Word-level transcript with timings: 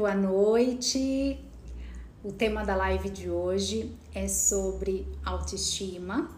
Boa 0.00 0.14
noite. 0.14 1.38
O 2.24 2.32
tema 2.32 2.64
da 2.64 2.74
live 2.74 3.10
de 3.10 3.28
hoje 3.28 3.94
é 4.14 4.26
sobre 4.28 5.06
autoestima. 5.22 6.30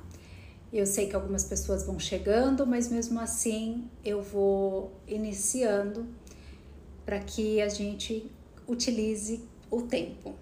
Eu 0.72 0.84
sei 0.84 1.06
que 1.06 1.14
algumas 1.14 1.44
pessoas 1.44 1.86
vão 1.86 1.96
chegando, 1.96 2.66
mas 2.66 2.90
mesmo 2.90 3.20
assim 3.20 3.88
eu 4.04 4.20
vou 4.20 5.00
iniciando 5.06 6.08
para 7.06 7.20
que 7.20 7.62
a 7.62 7.68
gente 7.68 8.28
utilize 8.66 9.44
o 9.70 9.82
tempo. 9.82 10.34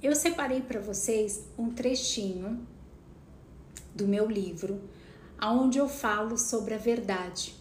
Eu 0.00 0.14
separei 0.14 0.60
para 0.60 0.78
vocês 0.78 1.42
um 1.58 1.70
trechinho 1.70 2.64
do 3.96 4.06
meu 4.06 4.30
livro, 4.30 4.80
onde 5.42 5.76
eu 5.76 5.88
falo 5.88 6.38
sobre 6.38 6.74
a 6.74 6.78
verdade. 6.78 7.56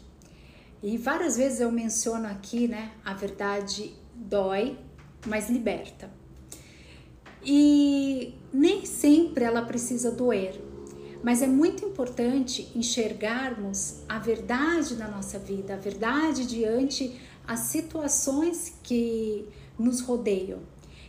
E 0.84 1.00
várias 1.00 1.36
vezes 1.36 1.62
eu 1.62 1.72
menciono 1.72 2.28
aqui, 2.28 2.68
né, 2.68 2.92
a 3.04 3.16
verdade 3.16 4.00
dói, 4.22 4.78
mas 5.26 5.50
liberta. 5.50 6.10
E 7.44 8.36
nem 8.54 8.86
sempre 8.86 9.44
ela 9.44 9.64
precisa 9.64 10.12
doer, 10.12 10.62
mas 11.24 11.42
é 11.42 11.48
muito 11.48 11.84
importante 11.86 12.72
enxergarmos 12.76 14.02
a 14.08 14.20
verdade 14.20 14.96
na 14.96 15.08
nossa 15.08 15.40
vida, 15.40 15.74
a 15.74 15.78
verdade 15.78 16.46
diante 16.46 17.20
as 17.48 17.62
situações 17.62 18.76
que 18.84 19.48
nos 19.78 20.02
rodeiam. 20.02 20.60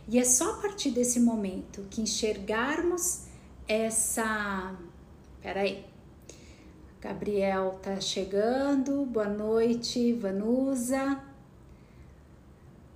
E 0.07 0.19
é 0.19 0.25
só 0.25 0.51
a 0.51 0.57
partir 0.57 0.91
desse 0.91 1.19
momento 1.19 1.85
que 1.89 2.01
enxergarmos 2.01 3.25
essa. 3.67 4.75
Peraí. 5.41 5.85
Gabriel 6.99 7.79
tá 7.81 7.99
chegando. 7.99 9.05
Boa 9.05 9.27
noite, 9.27 10.13
Vanusa. 10.13 11.32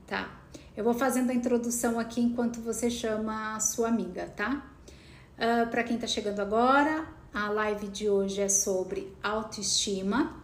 Tá. 0.08 0.39
Eu 0.75 0.86
vou 0.86 0.94
fazendo 0.94 1.31
a 1.31 1.33
introdução 1.33 2.00
aqui 2.00 2.22
enquanto 2.22 2.61
você 2.61 2.89
chama 2.89 3.55
a 3.55 3.59
sua 3.59 3.89
amiga, 3.89 4.27
tá? 4.38 4.66
Uh, 5.38 5.63
ah, 5.63 5.66
Para 5.69 5.83
quem 5.83 5.97
tá 5.97 6.08
chegando 6.08 6.39
agora, 6.39 7.05
a 7.33 7.50
live 7.50 7.89
de 7.89 8.09
hoje 8.09 8.39
é 8.39 8.47
sobre 8.47 9.13
autoestima. 9.22 10.41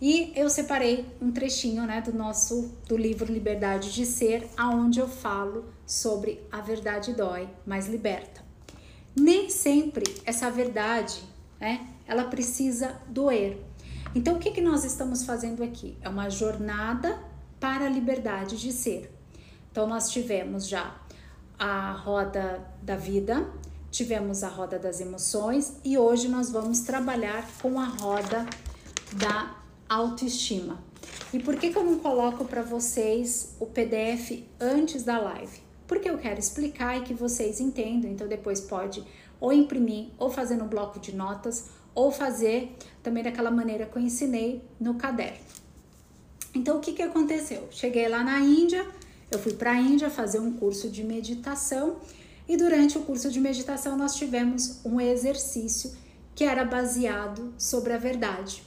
E 0.00 0.30
eu 0.36 0.50
separei 0.50 1.06
um 1.22 1.32
trechinho, 1.32 1.86
né, 1.86 2.02
do 2.02 2.12
nosso 2.12 2.70
do 2.86 2.98
livro 2.98 3.32
Liberdade 3.32 3.94
de 3.94 4.04
Ser, 4.04 4.46
aonde 4.58 5.00
eu 5.00 5.08
falo 5.08 5.64
sobre 5.86 6.46
a 6.52 6.60
verdade 6.60 7.14
dói, 7.14 7.48
mas 7.64 7.88
liberta. 7.88 8.44
Nem 9.18 9.48
sempre 9.48 10.04
essa 10.26 10.50
verdade, 10.50 11.24
né, 11.58 11.88
ela 12.06 12.24
precisa 12.24 13.00
doer. 13.08 13.58
Então 14.14 14.36
o 14.36 14.38
que 14.38 14.50
que 14.50 14.60
nós 14.60 14.84
estamos 14.84 15.24
fazendo 15.24 15.62
aqui? 15.62 15.96
É 16.02 16.10
uma 16.10 16.28
jornada 16.28 17.18
para 17.60 17.86
a 17.86 17.88
liberdade 17.88 18.56
de 18.56 18.72
ser. 18.72 19.12
Então 19.70 19.86
nós 19.86 20.10
tivemos 20.10 20.68
já 20.68 20.94
a 21.58 21.92
roda 21.92 22.66
da 22.82 22.96
vida, 22.96 23.50
tivemos 23.90 24.42
a 24.42 24.48
roda 24.48 24.78
das 24.78 25.00
emoções 25.00 25.76
e 25.84 25.96
hoje 25.96 26.28
nós 26.28 26.50
vamos 26.50 26.80
trabalhar 26.80 27.46
com 27.60 27.78
a 27.80 27.86
roda 27.86 28.46
da 29.12 29.56
autoestima. 29.88 30.82
E 31.32 31.38
por 31.38 31.56
que, 31.56 31.70
que 31.70 31.78
eu 31.78 31.84
não 31.84 31.98
coloco 31.98 32.44
para 32.44 32.62
vocês 32.62 33.54
o 33.58 33.66
PDF 33.66 34.44
antes 34.60 35.02
da 35.02 35.18
live? 35.18 35.60
Porque 35.86 36.10
eu 36.10 36.18
quero 36.18 36.38
explicar 36.38 36.98
e 36.98 37.02
que 37.02 37.14
vocês 37.14 37.60
entendam. 37.60 38.10
Então 38.10 38.26
depois 38.26 38.60
pode 38.60 39.04
ou 39.40 39.52
imprimir, 39.52 40.08
ou 40.18 40.30
fazer 40.30 40.56
no 40.56 40.64
bloco 40.64 40.98
de 40.98 41.14
notas, 41.14 41.66
ou 41.94 42.10
fazer 42.10 42.76
também 43.02 43.22
daquela 43.22 43.50
maneira 43.50 43.86
que 43.86 43.96
eu 43.96 44.02
ensinei 44.02 44.62
no 44.80 44.94
caderno. 44.94 45.65
Então 46.56 46.78
o 46.78 46.80
que, 46.80 46.94
que 46.94 47.02
aconteceu? 47.02 47.68
Cheguei 47.70 48.08
lá 48.08 48.24
na 48.24 48.40
Índia, 48.40 48.86
eu 49.30 49.38
fui 49.38 49.52
para 49.52 49.72
a 49.72 49.76
Índia 49.76 50.08
fazer 50.08 50.38
um 50.38 50.54
curso 50.54 50.88
de 50.88 51.04
meditação 51.04 51.96
e 52.48 52.56
durante 52.56 52.96
o 52.96 53.02
curso 53.02 53.30
de 53.30 53.38
meditação 53.38 53.94
nós 53.94 54.14
tivemos 54.14 54.80
um 54.82 54.98
exercício 54.98 55.94
que 56.34 56.44
era 56.44 56.64
baseado 56.64 57.52
sobre 57.58 57.92
a 57.92 57.98
verdade. 57.98 58.62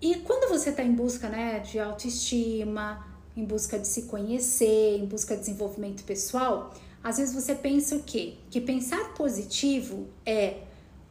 E 0.00 0.16
quando 0.16 0.48
você 0.48 0.70
está 0.70 0.82
em 0.82 0.92
busca 0.92 1.28
né, 1.28 1.60
de 1.60 1.78
autoestima, 1.78 3.06
em 3.36 3.44
busca 3.44 3.78
de 3.78 3.86
se 3.86 4.02
conhecer, 4.02 4.98
em 4.98 5.06
busca 5.06 5.34
de 5.34 5.42
desenvolvimento 5.42 6.02
pessoal, 6.02 6.74
às 7.02 7.18
vezes 7.18 7.32
você 7.32 7.54
pensa 7.54 7.94
o 7.94 8.02
quê? 8.02 8.34
Que 8.50 8.60
pensar 8.60 9.14
positivo 9.14 10.08
é 10.24 10.62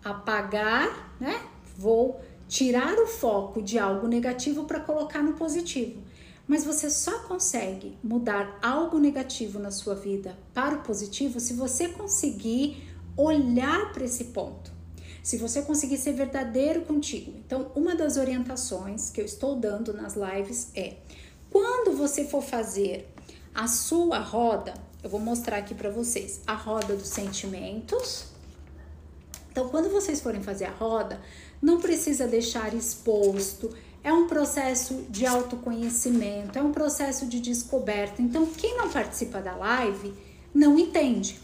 apagar, 0.04 1.16
né? 1.18 1.42
Vou 1.78 2.20
tirar 2.48 2.98
o 2.98 3.08
foco 3.08 3.62
de 3.62 3.80
algo 3.80 4.08
negativo 4.08 4.66
para 4.66 4.80
colocar 4.80 5.22
no 5.22 5.34
positivo. 5.34 6.02
Mas 6.48 6.64
você 6.64 6.90
só 6.90 7.20
consegue 7.20 7.98
mudar 8.04 8.60
algo 8.62 9.00
negativo 9.00 9.58
na 9.58 9.72
sua 9.72 9.96
vida 9.96 10.38
para 10.54 10.76
o 10.76 10.82
positivo 10.82 11.40
se 11.40 11.54
você 11.54 11.88
conseguir 11.88 12.84
olhar 13.18 13.92
para 13.92 14.06
esse 14.06 14.26
ponto 14.26 14.76
se 15.26 15.38
você 15.38 15.64
conseguir 15.64 15.98
ser 15.98 16.14
verdadeiro 16.14 16.82
contigo. 16.82 17.34
Então, 17.44 17.72
uma 17.74 17.96
das 17.96 18.16
orientações 18.16 19.10
que 19.10 19.20
eu 19.20 19.26
estou 19.26 19.56
dando 19.56 19.92
nas 19.92 20.14
lives 20.14 20.70
é: 20.76 20.98
quando 21.50 21.98
você 21.98 22.26
for 22.26 22.44
fazer 22.44 23.12
a 23.52 23.68
sua 23.68 24.20
roda, 24.20 24.76
eu 25.02 25.10
vou 25.10 25.20
mostrar 25.20 25.58
aqui 25.58 25.74
para 25.74 25.90
vocês 25.90 26.42
a 26.46 26.54
roda 26.54 26.96
dos 26.96 27.08
sentimentos. 27.08 28.26
Então, 29.52 29.68
quando 29.70 29.90
vocês 29.90 30.22
forem 30.22 30.44
fazer 30.44 30.66
a 30.66 30.72
roda, 30.72 31.20
não 31.66 31.81
precisa 31.81 32.28
deixar 32.28 32.76
exposto. 32.76 33.76
É 34.03 34.14
um 34.14 34.28
processo 34.28 35.03
de 35.09 35.26
autoconhecimento, 35.26 36.59
é 36.59 36.62
um 36.62 36.72
processo 36.72 37.26
de 37.26 37.40
descoberta. 37.40 38.22
Então, 38.22 38.46
quem 38.46 38.78
não 38.78 38.88
participa 38.88 39.42
da 39.42 39.56
live 39.56 40.14
não 40.53 40.78
entende. 40.78 41.40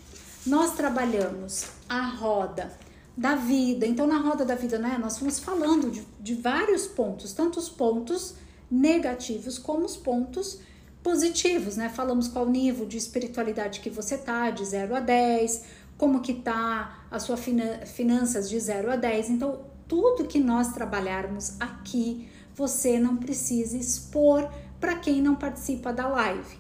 Nós 0.46 0.76
trabalhamos 0.76 1.66
a 1.90 2.06
roda 2.09 2.72
da 3.18 3.34
vida. 3.34 3.88
Então, 3.88 4.06
na 4.06 4.20
roda 4.20 4.46
da 4.46 4.54
vida, 4.54 4.78
né, 4.78 4.96
nós 5.02 5.18
fomos 5.18 5.40
falando 5.40 5.90
de, 5.90 6.06
de 6.20 6.36
vários 6.36 6.86
pontos, 6.86 7.34
tanto 7.34 7.58
os 7.58 7.68
pontos 7.68 8.36
negativos 8.70 9.58
como 9.58 9.86
os 9.86 9.98
pontos 9.98 10.59
positivos, 11.02 11.78
né? 11.78 11.90
Falamos 11.90 12.28
qual 12.28 12.48
nível 12.48 12.86
de 12.86 12.96
espiritualidade 12.96 13.80
que 13.80 13.90
você 13.90 14.20
tá, 14.20 14.52
de 14.52 14.64
0 14.64 14.96
a 14.96 15.00
10, 15.00 15.64
como 15.98 16.22
que 16.22 16.36
tá 16.36 17.06
a 17.09 17.20
sua 17.20 17.38
fina, 17.38 17.88
finanças 17.88 18.48
de 18.48 18.59
0 18.59 18.92
a 18.92 18.96
10. 18.96 19.32
Então, 19.32 19.71
tudo 19.91 20.24
que 20.24 20.40
nós 20.40 20.69
trabalharmos 20.69 21.59
aqui, 21.59 22.29
você 22.56 22.97
não 22.97 23.18
precisa 23.18 23.75
expor 23.75 24.50
para 24.79 24.96
quem 24.96 25.22
não 25.22 25.35
participa 25.35 25.91
da 25.91 26.07
live. 26.07 26.57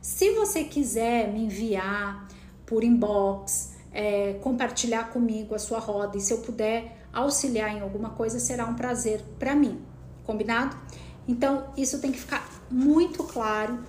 Se 0.00 0.30
você 0.36 0.62
quiser 0.62 1.32
me 1.32 1.46
enviar 1.46 2.28
por 2.64 2.84
inbox, 2.84 3.72
é, 3.92 4.34
compartilhar 4.34 5.10
comigo 5.10 5.56
a 5.56 5.58
sua 5.58 5.80
roda 5.80 6.16
e 6.16 6.20
se 6.20 6.32
eu 6.32 6.38
puder 6.38 7.04
auxiliar 7.12 7.76
em 7.76 7.80
alguma 7.80 8.10
coisa, 8.10 8.38
será 8.38 8.64
um 8.64 8.74
prazer 8.74 9.24
para 9.40 9.56
mim. 9.56 9.80
Combinado? 10.24 10.76
Então, 11.26 11.72
isso 11.76 11.98
tem 11.98 12.12
que 12.12 12.20
ficar 12.20 12.48
muito 12.70 13.24
claro, 13.24 13.80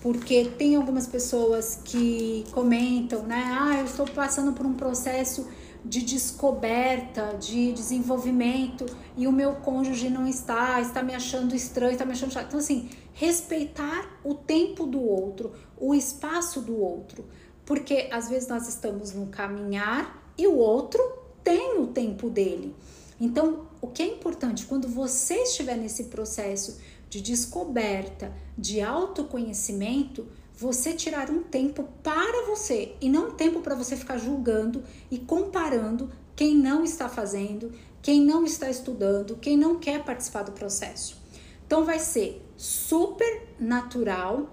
porque 0.00 0.44
tem 0.56 0.76
algumas 0.76 1.08
pessoas 1.08 1.80
que 1.84 2.46
comentam, 2.52 3.24
né? 3.24 3.58
Ah, 3.60 3.80
eu 3.80 3.86
estou 3.86 4.06
passando 4.06 4.52
por 4.52 4.64
um 4.64 4.74
processo 4.74 5.48
de 5.88 6.02
descoberta, 6.02 7.36
de 7.38 7.72
desenvolvimento 7.72 8.86
e 9.16 9.26
o 9.26 9.32
meu 9.32 9.54
cônjuge 9.56 10.10
não 10.10 10.26
está, 10.26 10.80
está 10.80 11.02
me 11.02 11.14
achando 11.14 11.54
estranho, 11.54 11.92
está 11.92 12.04
me 12.04 12.12
achando 12.12 12.32
chato. 12.32 12.48
Então, 12.48 12.60
assim, 12.60 12.90
respeitar 13.12 14.18
o 14.24 14.34
tempo 14.34 14.86
do 14.86 15.00
outro, 15.00 15.52
o 15.78 15.94
espaço 15.94 16.60
do 16.60 16.78
outro 16.78 17.24
porque 17.66 18.08
às 18.12 18.30
vezes 18.30 18.48
nós 18.48 18.68
estamos 18.68 19.12
no 19.12 19.26
caminhar 19.26 20.32
e 20.38 20.46
o 20.46 20.56
outro 20.56 21.02
tem 21.42 21.78
o 21.80 21.88
tempo 21.88 22.30
dele. 22.30 22.74
Então, 23.20 23.66
o 23.80 23.88
que 23.88 24.02
é 24.02 24.06
importante 24.06 24.64
quando 24.66 24.88
você 24.88 25.42
estiver 25.42 25.76
nesse 25.76 26.04
processo 26.04 26.78
de 27.10 27.20
descoberta, 27.20 28.32
de 28.56 28.80
autoconhecimento, 28.80 30.26
você 30.56 30.94
tirar 30.94 31.30
um 31.30 31.42
tempo 31.42 31.84
para 32.02 32.46
você 32.46 32.94
e 33.00 33.08
não 33.08 33.28
um 33.28 33.30
tempo 33.32 33.60
para 33.60 33.74
você 33.74 33.96
ficar 33.96 34.16
julgando 34.16 34.82
e 35.10 35.18
comparando 35.18 36.10
quem 36.34 36.54
não 36.54 36.82
está 36.82 37.08
fazendo, 37.08 37.72
quem 38.00 38.22
não 38.22 38.44
está 38.44 38.70
estudando, 38.70 39.36
quem 39.36 39.56
não 39.56 39.78
quer 39.78 40.02
participar 40.02 40.42
do 40.42 40.52
processo. 40.52 41.16
Então 41.66 41.84
vai 41.84 41.98
ser 41.98 42.42
super 42.56 43.48
natural 43.58 44.50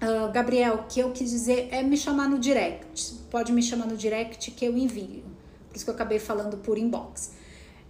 Uh, 0.00 0.30
Gabriel, 0.30 0.84
que 0.88 1.00
eu 1.00 1.10
quis 1.10 1.28
dizer 1.28 1.68
é 1.72 1.82
me 1.82 1.96
chamar 1.96 2.28
no 2.28 2.38
direct. 2.38 3.14
Pode 3.30 3.52
me 3.52 3.60
chamar 3.60 3.86
no 3.86 3.96
direct 3.96 4.52
que 4.52 4.64
eu 4.64 4.76
envio. 4.78 5.24
Por 5.68 5.74
isso 5.74 5.84
que 5.84 5.90
eu 5.90 5.94
acabei 5.94 6.20
falando 6.20 6.56
por 6.58 6.78
inbox. 6.78 7.32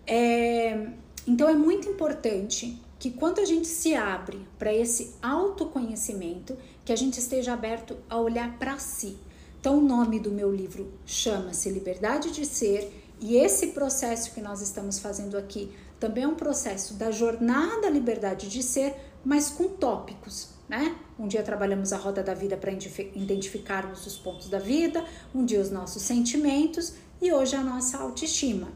É, 0.07 0.87
então 1.27 1.47
é 1.47 1.53
muito 1.53 1.87
importante 1.87 2.81
que 2.99 3.11
quando 3.11 3.41
a 3.41 3.45
gente 3.45 3.67
se 3.67 3.95
abre 3.95 4.47
para 4.59 4.73
esse 4.73 5.15
autoconhecimento, 5.23 6.57
que 6.85 6.93
a 6.93 6.97
gente 6.97 7.19
esteja 7.19 7.53
aberto 7.53 7.97
a 8.09 8.19
olhar 8.19 8.59
para 8.59 8.79
si. 8.79 9.17
Então 9.61 9.79
o 9.79 9.83
nome 9.83 10.19
do 10.19 10.31
meu 10.31 10.55
livro 10.55 10.93
chama-se 11.07 11.71
Liberdade 11.71 12.31
de 12.31 12.45
Ser 12.45 12.93
e 13.21 13.37
esse 13.37 13.69
processo 13.69 14.33
que 14.33 14.41
nós 14.41 14.61
estamos 14.61 14.99
fazendo 14.99 15.37
aqui 15.37 15.73
também 15.99 16.25
é 16.25 16.29
um 16.29 16.35
processo 16.35 16.95
da 16.95 17.11
jornada 17.11 17.89
liberdade 17.91 18.49
de 18.49 18.63
ser, 18.63 18.95
mas 19.25 19.51
com 19.51 19.69
tópicos 19.69 20.59
né? 20.69 20.97
Um 21.19 21.27
dia 21.27 21.43
trabalhamos 21.43 21.93
a 21.93 21.97
roda 21.97 22.23
da 22.23 22.35
vida 22.35 22.57
para 22.57 22.71
identificarmos 22.71 24.07
os 24.07 24.17
pontos 24.17 24.49
da 24.49 24.59
vida, 24.59 25.05
um 25.35 25.45
dia 25.45 25.61
os 25.61 25.71
nossos 25.71 26.03
sentimentos 26.03 26.93
e 27.21 27.33
hoje 27.33 27.57
a 27.57 27.63
nossa 27.63 27.99
autoestima. 27.99 28.69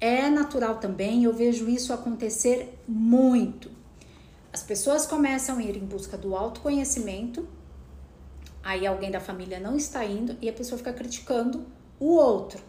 É 0.00 0.30
natural 0.30 0.78
também, 0.78 1.24
eu 1.24 1.32
vejo 1.32 1.68
isso 1.68 1.92
acontecer 1.92 2.78
muito. 2.86 3.70
As 4.52 4.62
pessoas 4.62 5.06
começam 5.06 5.58
a 5.58 5.62
ir 5.62 5.76
em 5.76 5.84
busca 5.84 6.16
do 6.16 6.36
autoconhecimento, 6.36 7.48
aí 8.62 8.86
alguém 8.86 9.10
da 9.10 9.20
família 9.20 9.58
não 9.58 9.76
está 9.76 10.04
indo 10.04 10.36
e 10.40 10.48
a 10.48 10.52
pessoa 10.52 10.78
fica 10.78 10.92
criticando 10.92 11.66
o 11.98 12.12
outro. 12.12 12.62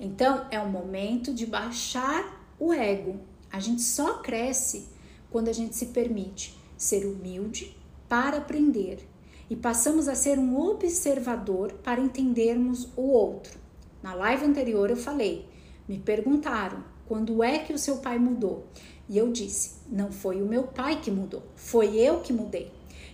Então 0.00 0.46
é 0.50 0.60
um 0.60 0.68
momento 0.68 1.32
de 1.32 1.46
baixar 1.46 2.44
o 2.58 2.72
ego. 2.72 3.20
A 3.50 3.60
gente 3.60 3.82
só 3.82 4.14
cresce 4.18 4.88
quando 5.30 5.48
a 5.48 5.52
gente 5.52 5.76
se 5.76 5.86
permite 5.86 6.58
ser 6.76 7.06
humilde 7.06 7.76
para 8.08 8.38
aprender 8.38 9.08
e 9.48 9.56
passamos 9.56 10.08
a 10.08 10.14
ser 10.14 10.38
um 10.38 10.58
observador 10.58 11.72
para 11.84 12.00
entendermos 12.00 12.88
o 12.96 13.02
outro. 13.02 13.58
Na 14.02 14.14
live 14.14 14.44
anterior 14.44 14.90
eu 14.90 14.96
falei, 14.96 15.47
me 15.88 15.98
perguntaram 15.98 16.84
quando 17.06 17.42
é 17.42 17.58
que 17.58 17.72
o 17.72 17.78
seu 17.78 17.96
pai 17.96 18.18
mudou? 18.18 18.66
E 19.08 19.16
eu 19.16 19.32
disse, 19.32 19.76
não 19.88 20.12
foi 20.12 20.42
o 20.42 20.46
meu 20.46 20.64
pai 20.64 21.00
que 21.00 21.10
mudou, 21.10 21.42
foi 21.56 21.96
eu 21.96 22.20
que 22.20 22.32
mudei. 22.32 22.70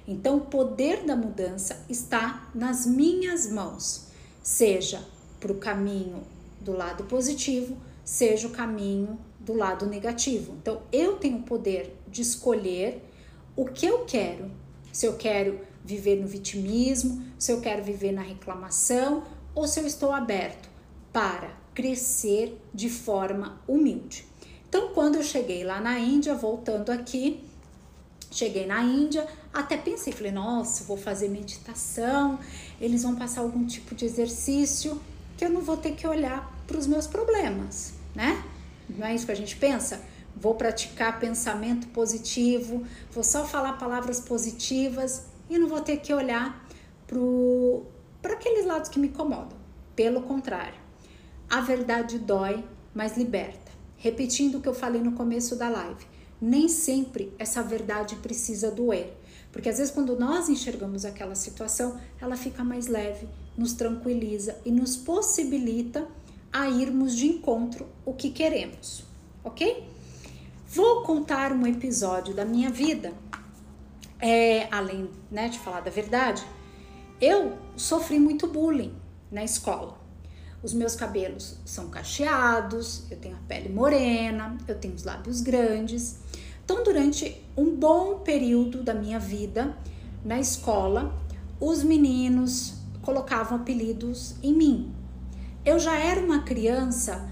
Então 0.07 0.39
o 0.39 0.41
poder 0.41 1.05
da 1.05 1.15
mudança 1.15 1.85
está 1.89 2.51
nas 2.53 2.85
minhas 2.85 3.51
mãos, 3.51 4.09
seja 4.43 5.03
para 5.39 5.53
o 5.53 5.59
caminho 5.59 6.23
do 6.61 6.73
lado 6.73 7.05
positivo, 7.05 7.77
seja 8.05 8.49
o 8.49 8.51
caminho 8.51 9.19
do 9.39 9.55
lado 9.55 9.87
negativo. 9.87 10.55
Então 10.61 10.83
eu 10.93 11.17
tenho 11.17 11.39
o 11.39 11.43
poder 11.43 11.97
de 12.09 12.23
escolher 12.23 13.03
o 13.55 13.67
que 13.67 13.87
eu 13.87 14.05
quero. 14.05 14.51
Se 14.93 15.07
eu 15.07 15.17
quero 15.17 15.61
viver 15.85 16.17
no 16.17 16.27
vitimismo, 16.27 17.25
se 17.39 17.53
eu 17.53 17.61
quero 17.61 17.85
viver 17.85 18.13
na 18.13 18.23
reclamação 18.23 19.23
ou 19.55 19.69
se 19.69 19.79
eu 19.81 19.87
estou 19.87 20.13
aberto 20.13 20.74
para 21.15 21.51
crescer 21.75 22.61
de 22.75 22.91
forma 22.91 23.59
humilde. 23.67 24.27
Então, 24.69 24.89
quando 24.89 25.15
eu 25.15 25.23
cheguei 25.23 25.65
lá 25.65 25.81
na 25.81 25.99
Índia, 25.99 26.35
voltando 26.35 26.91
aqui, 26.91 27.43
cheguei 28.31 28.67
na 28.67 28.83
Índia, 28.83 29.27
até 29.53 29.79
pensei, 29.79 30.13
falei, 30.13 30.33
nossa, 30.33 30.85
vou 30.85 30.99
fazer 30.99 31.29
meditação, 31.29 32.39
eles 32.79 33.05
vão 33.05 33.15
passar 33.15 33.41
algum 33.41 33.65
tipo 33.65 33.95
de 33.95 34.05
exercício 34.05 35.01
que 35.39 35.47
eu 35.47 35.49
não 35.49 35.63
vou 35.63 35.79
ter 35.79 35.93
que 35.93 36.07
olhar 36.07 36.53
para 36.67 36.77
os 36.77 36.87
meus 36.87 37.07
problemas, 37.07 37.95
né? 38.15 38.45
Não 38.91 39.07
é 39.07 39.15
isso 39.15 39.25
que 39.25 39.33
a 39.33 39.37
gente 39.37 39.57
pensa? 39.57 40.03
vou 40.37 40.55
praticar 40.55 41.19
pensamento 41.19 41.87
positivo, 41.89 42.85
vou 43.11 43.23
só 43.23 43.45
falar 43.45 43.75
palavras 43.75 44.21
positivas 44.21 45.27
e 45.49 45.59
não 45.59 45.69
vou 45.69 45.81
ter 45.81 45.99
que 45.99 46.13
olhar 46.13 46.67
para 47.07 48.33
aqueles 48.33 48.67
lados 48.67 48.89
que 48.89 48.99
me 48.99 49.09
incomodam. 49.09 49.57
Pelo 49.95 50.23
contrário, 50.23 50.84
a 51.55 51.61
verdade 51.61 52.19
dói, 52.19 52.65
mas 52.93 53.17
liberta. 53.17 53.71
Repetindo 53.97 54.57
o 54.57 54.61
que 54.61 54.69
eu 54.69 54.75
falei 54.75 55.01
no 55.01 55.13
começo 55.13 55.55
da 55.55 55.69
live, 55.69 56.05
nem 56.41 56.67
sempre 56.67 57.33
essa 57.39 57.63
verdade 57.63 58.17
precisa 58.17 58.73
doer, 58.73 59.17
porque 59.53 59.69
às 59.69 59.79
vezes 59.79 59.95
quando 59.95 60.19
nós 60.19 60.49
enxergamos 60.49 61.05
aquela 61.05 61.37
situação, 61.37 61.97
ela 62.21 62.37
fica 62.37 62.65
mais 62.65 62.89
leve, 62.89 63.29
nos 63.57 63.73
tranquiliza 63.73 64.59
e 64.65 64.73
nos 64.73 64.97
possibilita 64.97 66.09
a 66.53 66.69
irmos 66.69 67.15
de 67.15 67.29
encontro 67.29 67.87
o 68.05 68.13
que 68.13 68.31
queremos, 68.31 69.05
ok? 69.45 69.89
Vou 70.67 71.05
contar 71.05 71.53
um 71.53 71.65
episódio 71.69 72.35
da 72.35 72.45
minha 72.45 72.69
vida, 72.69 73.13
é, 74.19 74.67
além 74.73 75.09
né, 75.31 75.49
de 75.49 75.61
falar 75.61 75.83
da 75.83 75.91
verdade. 75.93 76.45
Eu 77.21 77.57
sofri 77.77 78.19
muito 78.19 78.49
bullying 78.49 78.93
na 79.31 79.45
escola. 79.45 80.03
Os 80.65 80.73
meus 80.73 80.97
cabelos 80.97 81.59
são 81.63 81.91
cacheados, 81.91 83.03
eu 83.11 83.19
tenho 83.19 83.37
a 83.37 83.47
pele 83.47 83.69
morena, 83.69 84.57
eu 84.67 84.75
tenho 84.75 84.95
os 84.95 85.05
lábios 85.05 85.43
grandes. 85.43 86.17
Então, 86.65 86.83
durante 86.83 87.45
um 87.55 87.77
bom 87.77 88.21
período 88.21 88.83
da 88.83 88.95
minha 88.95 89.19
vida 89.19 89.77
na 90.25 90.41
escola, 90.41 91.15
os 91.61 91.85
meninos 91.85 92.77
colocavam 93.03 93.59
apelidos 93.59 94.37
em 94.43 94.55
mim. 94.55 94.95
Eu 95.67 95.79
já 95.79 95.99
era 95.99 96.19
uma 96.19 96.45
criança 96.45 97.29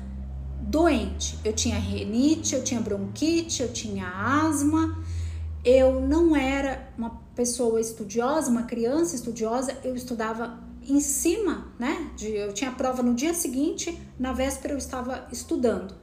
doente. 0.61 1.39
Eu 1.43 1.55
tinha 1.55 1.79
renite, 1.79 2.55
eu 2.55 2.63
tinha 2.63 2.83
bronquite, 2.83 3.63
eu 3.63 3.73
tinha 3.73 4.09
asma. 4.09 5.03
Eu 5.65 6.03
não 6.03 6.37
era 6.37 6.93
uma 6.99 7.19
pessoa 7.35 7.81
estudiosa, 7.81 8.51
uma 8.51 8.65
criança 8.65 9.15
estudiosa, 9.15 9.75
eu 9.83 9.95
estudava 9.97 10.71
em 10.89 11.01
cima, 11.01 11.73
né? 11.79 12.11
De, 12.17 12.29
eu 12.29 12.53
tinha 12.53 12.71
prova 12.73 13.03
no 13.03 13.15
dia 13.15 13.35
seguinte, 13.35 14.01
na 14.19 14.33
véspera 14.33 14.75
eu 14.75 14.79
estava 14.79 15.27
estudando. 15.33 15.95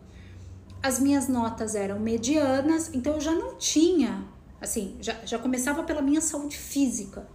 As 0.82 1.00
minhas 1.00 1.28
notas 1.28 1.76
eram 1.76 2.00
medianas, 2.00 2.90
então 2.94 3.16
eu 3.16 3.22
já 3.22 3.34
não 3.34 3.56
tinha, 3.56 4.26
assim, 4.62 4.96
já, 5.02 5.14
já 5.26 5.38
começava 5.38 5.84
pela 5.84 6.02
minha 6.02 6.22
saúde 6.22 6.58
física. 6.58 7.28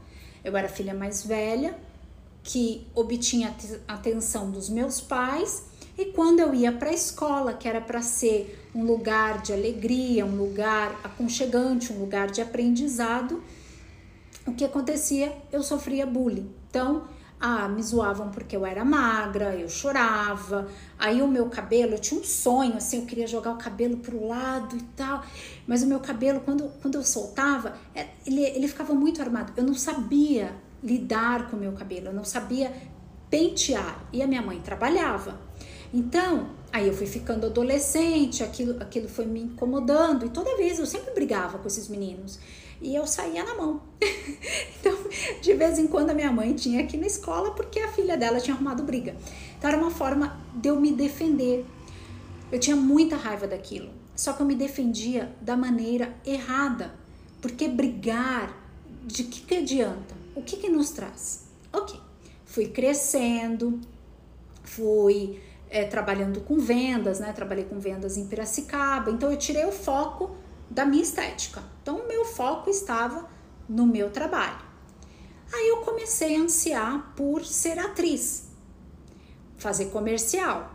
Eu 0.43 0.57
era 0.57 0.69
filha 0.69 0.95
mais 0.95 1.25
velha, 1.25 1.79
que 2.43 2.87
obtinha 2.95 3.55
a 3.89 3.95
atenção 3.95 4.51
dos 4.51 4.69
meus 4.69 5.01
pais 5.01 5.65
e 5.97 6.07
quando 6.07 6.41
eu 6.41 6.53
ia 6.53 6.73
para 6.73 6.91
a 6.91 6.93
escola, 6.93 7.55
que 7.55 7.69
era 7.69 7.81
para 7.81 8.03
ser 8.03 8.69
um 8.75 8.85
lugar 8.85 9.41
de 9.43 9.53
alegria, 9.53 10.27
um 10.27 10.37
lugar 10.37 11.01
aconchegante, 11.05 11.93
um 11.93 12.01
lugar 12.01 12.31
de 12.31 12.41
aprendizado, 12.41 13.43
o 14.45 14.53
que 14.53 14.65
acontecia? 14.65 15.37
Eu 15.53 15.63
sofria 15.63 16.05
bullying. 16.05 16.53
Então, 16.69 17.05
ah, 17.41 17.69
me 17.69 17.83
zoavam 17.83 18.31
porque 18.31 18.57
eu 18.57 18.65
era 18.65 18.85
magra, 18.85 19.55
eu 19.55 19.69
chorava. 19.69 20.67
Aí 20.99 21.21
o 21.21 21.29
meu 21.29 21.47
cabelo, 21.49 21.93
eu 21.93 21.99
tinha 21.99 22.21
um 22.21 22.25
sonho, 22.25 22.77
assim, 22.77 23.01
eu 23.01 23.07
queria 23.07 23.27
jogar 23.27 23.53
o 23.53 23.59
cabelo 23.59 23.99
pro 23.99 24.27
lado 24.27 24.77
e 24.77 24.83
tal. 24.97 25.23
Mas 25.67 25.83
o 25.83 25.87
meu 25.87 26.01
cabelo, 26.01 26.41
quando, 26.41 26.71
quando 26.81 26.95
eu 26.95 27.03
soltava, 27.03 27.77
é, 27.95 28.07
ele, 28.27 28.43
ele 28.43 28.69
ficava 28.69 28.95
muito 28.95 29.21
armado. 29.21 29.53
Eu 29.57 29.65
não 29.65 29.75
sabia 29.75 30.55
lidar 30.83 31.51
com 31.51 31.57
o 31.57 31.61
meu 31.61 31.73
cabelo, 31.73 32.09
eu 32.09 32.13
não 32.13 32.25
sabia 32.25 32.73
pentear. 33.31 34.05
E 34.13 34.23
a 34.23 34.27
minha 34.27 34.43
mãe 34.43 34.61
trabalhava. 34.61 35.41
Então, 35.93 36.49
aí 36.73 36.89
eu 36.89 36.95
fui 36.95 37.07
ficando 37.07 37.47
adolescente, 37.47 38.43
aquilo, 38.43 38.83
aquilo 38.83 39.09
foi 39.09 39.27
me 39.27 39.41
incomodando, 39.41 40.27
e 40.27 40.29
toda 40.29 40.57
vez 40.57 40.79
eu 40.79 40.87
sempre 40.87 41.15
brigava 41.15 41.59
com 41.59 41.69
esses 41.69 41.89
meninos. 41.89 42.39
E 42.85 42.95
eu 42.95 43.07
saía 43.07 43.43
na 43.43 43.55
mão. 43.55 43.81
então, 44.79 44.95
de 45.41 45.55
vez 45.55 45.79
em 45.79 45.87
quando 45.87 46.11
a 46.11 46.15
minha 46.15 46.31
mãe 46.31 46.53
tinha 46.53 46.83
aqui 46.83 46.99
na 46.99 47.07
escola 47.07 47.53
porque 47.53 47.81
a 47.81 47.89
filha 47.89 48.15
dela 48.15 48.39
tinha 48.39 48.55
arrumado 48.55 48.83
briga. 48.83 49.17
Então, 49.57 49.71
era 49.71 49.81
uma 49.81 49.91
forma 49.91 50.39
de 50.55 50.69
eu 50.69 50.79
me 50.79 50.93
defender. 50.93 51.65
Eu 52.53 52.61
tinha 52.61 52.77
muita 52.77 53.17
raiva 53.17 53.47
daquilo. 53.47 53.91
Só 54.15 54.35
que 54.35 54.43
eu 54.43 54.47
me 54.47 54.55
defendia 54.55 55.35
da 55.41 55.57
maneira 55.57 56.15
errada. 56.27 56.95
Porque 57.41 57.67
brigar, 57.69 58.55
de 59.03 59.25
que, 59.25 59.41
que 59.41 59.55
adianta? 59.55 60.15
O 60.35 60.43
que, 60.43 60.59
que 60.59 60.69
nos 60.69 60.91
traz? 60.91 61.47
Ok, 61.73 61.99
fui 62.45 62.67
crescendo, 62.67 63.81
fui 64.63 65.41
é, 65.71 65.85
trabalhando 65.85 66.43
com 66.43 66.59
vendas, 66.59 67.19
né? 67.19 67.33
Trabalhei 67.33 67.65
com 67.65 67.79
vendas 67.79 68.19
em 68.19 68.27
Piracicaba, 68.27 69.11
então 69.11 69.31
eu 69.31 69.39
tirei 69.39 69.65
o 69.65 69.73
foco 69.73 70.37
da 70.75 70.85
minha 70.85 71.03
estética. 71.03 71.63
Então 71.81 72.01
o 72.01 72.09
meu 72.09 72.25
foco 72.25 72.69
estava 72.69 73.29
no 73.69 73.87
meu 73.87 74.11
trabalho. 74.11 74.59
Aí 75.53 75.69
eu 75.69 75.79
comecei 75.79 76.37
a 76.37 76.41
ansiar 76.41 77.15
por 77.15 77.45
ser 77.45 77.79
atriz, 77.79 78.49
fazer 79.57 79.87
comercial. 79.87 80.75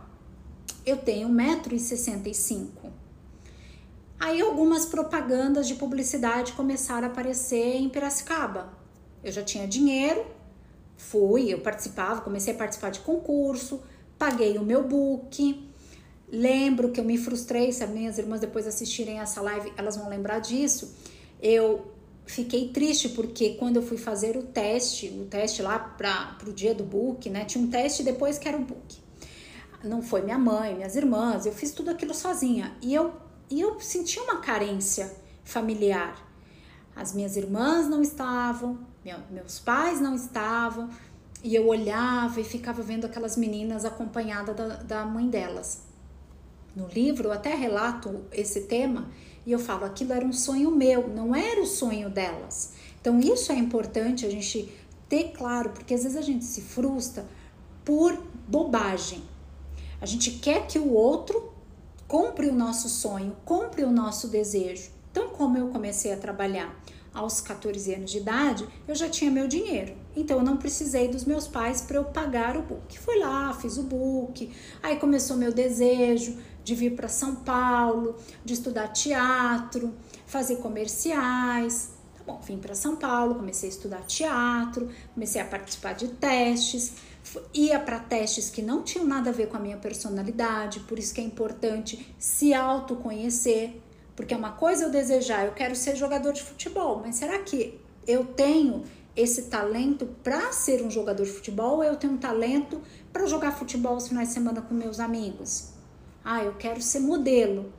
Eu 0.86 0.96
tenho 0.96 1.28
1,65m. 1.28 2.90
Aí 4.18 4.40
algumas 4.40 4.86
propagandas 4.86 5.68
de 5.68 5.74
publicidade 5.74 6.52
começaram 6.52 7.06
a 7.06 7.10
aparecer 7.10 7.76
em 7.76 7.88
Piracicaba. 7.88 8.72
Eu 9.22 9.30
já 9.30 9.42
tinha 9.42 9.68
dinheiro, 9.68 10.24
fui, 10.96 11.52
eu 11.52 11.60
participava, 11.60 12.22
comecei 12.22 12.54
a 12.54 12.56
participar 12.56 12.90
de 12.90 13.00
concurso, 13.00 13.82
paguei 14.18 14.56
o 14.56 14.62
meu 14.62 14.82
book. 14.86 15.69
Lembro 16.32 16.90
que 16.90 17.00
eu 17.00 17.04
me 17.04 17.18
frustrei, 17.18 17.72
se 17.72 17.82
as 17.82 17.90
minhas 17.90 18.16
irmãs 18.16 18.40
depois 18.40 18.66
assistirem 18.66 19.18
essa 19.18 19.40
live, 19.40 19.72
elas 19.76 19.96
vão 19.96 20.08
lembrar 20.08 20.38
disso. 20.38 20.94
Eu 21.42 21.90
fiquei 22.24 22.68
triste 22.68 23.08
porque 23.08 23.54
quando 23.54 23.76
eu 23.76 23.82
fui 23.82 23.96
fazer 23.96 24.36
o 24.36 24.42
teste, 24.44 25.08
o 25.08 25.24
teste 25.24 25.60
lá 25.60 25.78
para 25.78 26.36
o 26.46 26.52
dia 26.52 26.72
do 26.72 26.84
book, 26.84 27.28
né? 27.28 27.44
Tinha 27.44 27.64
um 27.64 27.68
teste 27.68 28.04
depois 28.04 28.38
que 28.38 28.46
era 28.46 28.56
o 28.56 28.62
book. 28.62 28.98
Não 29.82 30.02
foi 30.02 30.22
minha 30.22 30.38
mãe, 30.38 30.74
minhas 30.74 30.94
irmãs, 30.94 31.46
eu 31.46 31.52
fiz 31.52 31.72
tudo 31.72 31.90
aquilo 31.90 32.14
sozinha. 32.14 32.76
E 32.80 32.94
eu, 32.94 33.12
e 33.50 33.60
eu 33.60 33.80
senti 33.80 34.20
uma 34.20 34.36
carência 34.36 35.10
familiar. 35.42 36.28
As 36.94 37.12
minhas 37.12 37.36
irmãs 37.36 37.88
não 37.88 38.02
estavam, 38.02 38.78
meu, 39.04 39.18
meus 39.30 39.58
pais 39.58 40.00
não 40.00 40.14
estavam, 40.14 40.90
e 41.42 41.54
eu 41.54 41.66
olhava 41.66 42.40
e 42.40 42.44
ficava 42.44 42.82
vendo 42.82 43.06
aquelas 43.06 43.36
meninas 43.36 43.84
acompanhadas 43.84 44.54
da, 44.54 44.66
da 44.76 45.04
mãe 45.04 45.28
delas. 45.28 45.89
No 46.74 46.86
livro 46.88 47.28
eu 47.28 47.32
até 47.32 47.54
relato 47.54 48.24
esse 48.32 48.62
tema, 48.62 49.08
E 49.46 49.52
eu 49.52 49.58
falo, 49.58 49.86
aquilo 49.86 50.12
era 50.12 50.24
um 50.24 50.34
sonho 50.34 50.70
meu, 50.70 51.08
não 51.08 51.34
era 51.34 51.62
o 51.62 51.66
sonho 51.66 52.10
delas. 52.10 52.72
Então 53.00 53.18
isso 53.18 53.50
é 53.50 53.56
importante 53.56 54.26
a 54.26 54.30
gente 54.30 54.70
ter 55.08 55.32
claro, 55.32 55.70
porque 55.70 55.94
às 55.94 56.02
vezes 56.02 56.16
a 56.16 56.22
gente 56.22 56.44
se 56.44 56.60
frustra 56.60 57.26
por 57.84 58.22
bobagem. 58.46 59.22
A 60.00 60.06
gente 60.06 60.32
quer 60.32 60.66
que 60.66 60.78
o 60.78 60.92
outro 60.92 61.52
compre 62.06 62.48
o 62.48 62.54
nosso 62.54 62.88
sonho, 62.88 63.36
compre 63.44 63.84
o 63.84 63.90
nosso 63.90 64.28
desejo. 64.28 64.90
Então, 65.10 65.28
como 65.28 65.56
eu 65.56 65.68
comecei 65.68 66.12
a 66.12 66.16
trabalhar 66.16 66.74
aos 67.12 67.40
14 67.40 67.94
anos 67.94 68.10
de 68.10 68.18
idade, 68.18 68.66
eu 68.86 68.94
já 68.94 69.08
tinha 69.08 69.30
meu 69.30 69.48
dinheiro. 69.48 69.96
Então, 70.16 70.38
eu 70.38 70.44
não 70.44 70.56
precisei 70.56 71.08
dos 71.08 71.24
meus 71.24 71.46
pais 71.46 71.82
para 71.82 71.96
eu 71.96 72.04
pagar 72.04 72.56
o 72.56 72.62
book. 72.62 72.98
Fui 72.98 73.18
lá, 73.18 73.52
fiz 73.54 73.76
o 73.76 73.82
book. 73.82 74.50
Aí 74.82 74.96
começou 74.96 75.36
meu 75.36 75.52
desejo 75.52 76.36
de 76.64 76.74
vir 76.74 76.94
para 76.94 77.08
São 77.08 77.36
Paulo, 77.36 78.16
de 78.44 78.54
estudar 78.54 78.88
teatro, 78.88 79.94
fazer 80.26 80.56
comerciais. 80.56 81.90
Tá 82.16 82.24
bom, 82.26 82.40
vim 82.40 82.58
para 82.58 82.74
São 82.74 82.96
Paulo, 82.96 83.34
comecei 83.34 83.68
a 83.68 83.72
estudar 83.72 84.02
teatro, 84.02 84.88
comecei 85.14 85.40
a 85.40 85.44
participar 85.44 85.94
de 85.94 86.08
testes 86.08 86.94
ia 87.52 87.78
para 87.78 87.98
testes 87.98 88.50
que 88.50 88.62
não 88.62 88.82
tinham 88.82 89.06
nada 89.06 89.30
a 89.30 89.32
ver 89.32 89.48
com 89.48 89.56
a 89.56 89.60
minha 89.60 89.76
personalidade, 89.76 90.80
por 90.80 90.98
isso 90.98 91.14
que 91.14 91.20
é 91.20 91.24
importante 91.24 92.14
se 92.18 92.54
autoconhecer, 92.54 93.80
porque 94.16 94.34
é 94.34 94.36
uma 94.36 94.52
coisa 94.52 94.84
eu 94.84 94.90
desejar, 94.90 95.46
eu 95.46 95.52
quero 95.52 95.76
ser 95.76 95.96
jogador 95.96 96.32
de 96.32 96.42
futebol, 96.42 97.00
mas 97.04 97.16
será 97.16 97.38
que 97.38 97.78
eu 98.06 98.24
tenho 98.24 98.84
esse 99.14 99.42
talento 99.42 100.06
para 100.22 100.52
ser 100.52 100.82
um 100.82 100.90
jogador 100.90 101.24
de 101.24 101.30
futebol 101.30 101.76
ou 101.76 101.84
eu 101.84 101.96
tenho 101.96 102.14
um 102.14 102.18
talento 102.18 102.80
para 103.12 103.26
jogar 103.26 103.52
futebol 103.52 103.96
os 103.96 104.08
finais 104.08 104.28
de 104.28 104.34
semana 104.34 104.62
com 104.62 104.74
meus 104.74 104.98
amigos? 104.98 105.79
Ah, 106.24 106.44
eu 106.44 106.54
quero 106.54 106.80
ser 106.80 107.00
modelo. 107.00 107.72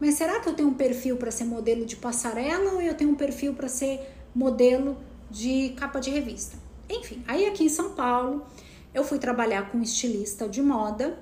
Mas 0.00 0.14
será 0.14 0.40
que 0.40 0.48
eu 0.48 0.54
tenho 0.54 0.68
um 0.68 0.74
perfil 0.74 1.16
para 1.16 1.30
ser 1.30 1.44
modelo 1.44 1.86
de 1.86 1.96
passarela 1.96 2.72
ou 2.72 2.80
eu 2.80 2.94
tenho 2.94 3.10
um 3.10 3.14
perfil 3.14 3.54
para 3.54 3.68
ser 3.68 4.00
modelo 4.34 4.98
de 5.30 5.70
capa 5.76 6.00
de 6.00 6.10
revista? 6.10 6.58
Enfim, 6.88 7.22
aí 7.26 7.46
aqui 7.46 7.64
em 7.64 7.68
São 7.68 7.94
Paulo, 7.94 8.44
eu 8.92 9.04
fui 9.04 9.18
trabalhar 9.18 9.70
com 9.70 9.78
um 9.78 9.82
estilista 9.82 10.48
de 10.48 10.60
moda. 10.62 11.18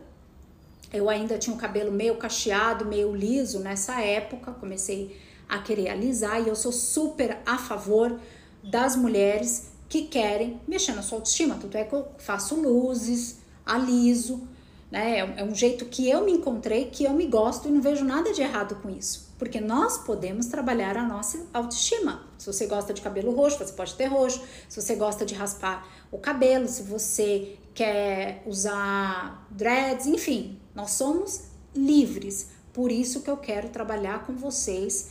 Eu 0.92 1.08
ainda 1.08 1.38
tinha 1.38 1.54
o 1.54 1.58
cabelo 1.58 1.90
meio 1.90 2.16
cacheado, 2.16 2.84
meio 2.84 3.14
liso 3.14 3.60
nessa 3.60 4.00
época. 4.00 4.52
Comecei 4.52 5.16
a 5.48 5.58
querer 5.58 5.90
alisar 5.90 6.42
e 6.42 6.48
eu 6.48 6.56
sou 6.56 6.72
super 6.72 7.38
a 7.46 7.58
favor 7.58 8.18
das 8.62 8.96
mulheres 8.96 9.70
que 9.88 10.02
querem 10.02 10.60
mexer 10.66 10.94
na 10.94 11.02
sua 11.02 11.18
autoestima. 11.18 11.58
Tanto 11.60 11.76
é 11.76 11.84
que 11.84 11.94
eu 11.94 12.08
faço 12.18 12.54
luzes, 12.54 13.38
aliso, 13.64 14.46
né? 14.92 15.20
É, 15.20 15.40
é 15.40 15.44
um 15.44 15.54
jeito 15.54 15.86
que 15.86 16.08
eu 16.08 16.22
me 16.22 16.32
encontrei, 16.32 16.84
que 16.84 17.04
eu 17.04 17.14
me 17.14 17.26
gosto 17.26 17.66
e 17.66 17.72
não 17.72 17.80
vejo 17.80 18.04
nada 18.04 18.30
de 18.30 18.42
errado 18.42 18.76
com 18.76 18.90
isso. 18.90 19.32
Porque 19.38 19.58
nós 19.58 19.96
podemos 19.98 20.46
trabalhar 20.46 20.98
a 20.98 21.02
nossa 21.02 21.46
autoestima. 21.52 22.28
Se 22.36 22.46
você 22.46 22.66
gosta 22.66 22.92
de 22.92 23.00
cabelo 23.00 23.34
roxo, 23.34 23.58
você 23.58 23.72
pode 23.72 23.94
ter 23.94 24.04
roxo. 24.04 24.42
Se 24.68 24.80
você 24.80 24.94
gosta 24.94 25.24
de 25.24 25.34
raspar 25.34 25.88
o 26.12 26.18
cabelo, 26.18 26.68
se 26.68 26.82
você 26.82 27.56
quer 27.74 28.42
usar 28.46 29.48
dreads, 29.50 30.06
enfim, 30.06 30.60
nós 30.74 30.90
somos 30.90 31.44
livres. 31.74 32.50
Por 32.74 32.92
isso 32.92 33.22
que 33.22 33.30
eu 33.30 33.38
quero 33.38 33.70
trabalhar 33.70 34.26
com 34.26 34.34
vocês 34.34 35.10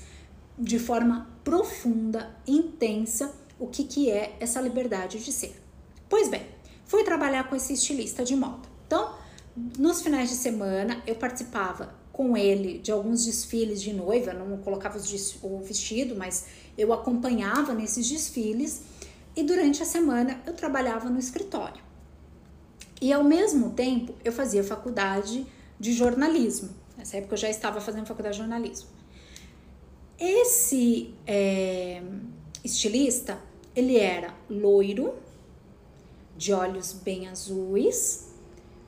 de 0.59 0.77
forma 0.77 1.27
profunda, 1.43 2.37
intensa, 2.47 3.33
o 3.59 3.67
que, 3.67 3.83
que 3.83 4.11
é 4.11 4.35
essa 4.39 4.61
liberdade 4.61 5.23
de 5.23 5.31
ser. 5.31 5.59
Pois 6.07 6.29
bem, 6.29 6.45
fui 6.85 7.03
trabalhar 7.03 7.49
com 7.49 7.55
esse 7.55 7.73
estilista 7.73 8.23
de 8.23 8.35
moda. 8.35 8.69
Então, 8.85 9.20
nos 9.55 10.01
finais 10.01 10.29
de 10.29 10.35
semana 10.35 11.01
eu 11.05 11.15
participava 11.15 11.93
com 12.11 12.35
ele 12.37 12.79
de 12.79 12.91
alguns 12.91 13.25
desfiles 13.25 13.81
de 13.81 13.93
noiva, 13.93 14.33
não 14.33 14.57
colocava 14.57 14.97
o 15.41 15.59
vestido, 15.59 16.15
mas 16.15 16.47
eu 16.77 16.93
acompanhava 16.93 17.73
nesses 17.73 18.07
desfiles 18.09 18.83
e 19.35 19.43
durante 19.43 19.81
a 19.81 19.85
semana 19.85 20.41
eu 20.45 20.53
trabalhava 20.53 21.09
no 21.09 21.19
escritório. 21.19 21.81
E 23.01 23.11
ao 23.11 23.23
mesmo 23.23 23.71
tempo 23.71 24.13
eu 24.23 24.31
fazia 24.31 24.63
faculdade 24.63 25.45
de 25.79 25.93
jornalismo. 25.93 26.69
Nessa 26.97 27.17
época 27.17 27.33
eu 27.33 27.37
já 27.37 27.49
estava 27.49 27.81
fazendo 27.81 28.05
faculdade 28.05 28.35
de 28.35 28.41
jornalismo. 28.41 28.89
Esse 30.19 31.13
é, 31.25 32.03
estilista, 32.63 33.39
ele 33.75 33.97
era 33.97 34.35
loiro, 34.47 35.15
de 36.37 36.53
olhos 36.53 36.93
bem 36.93 37.27
azuis, 37.27 38.30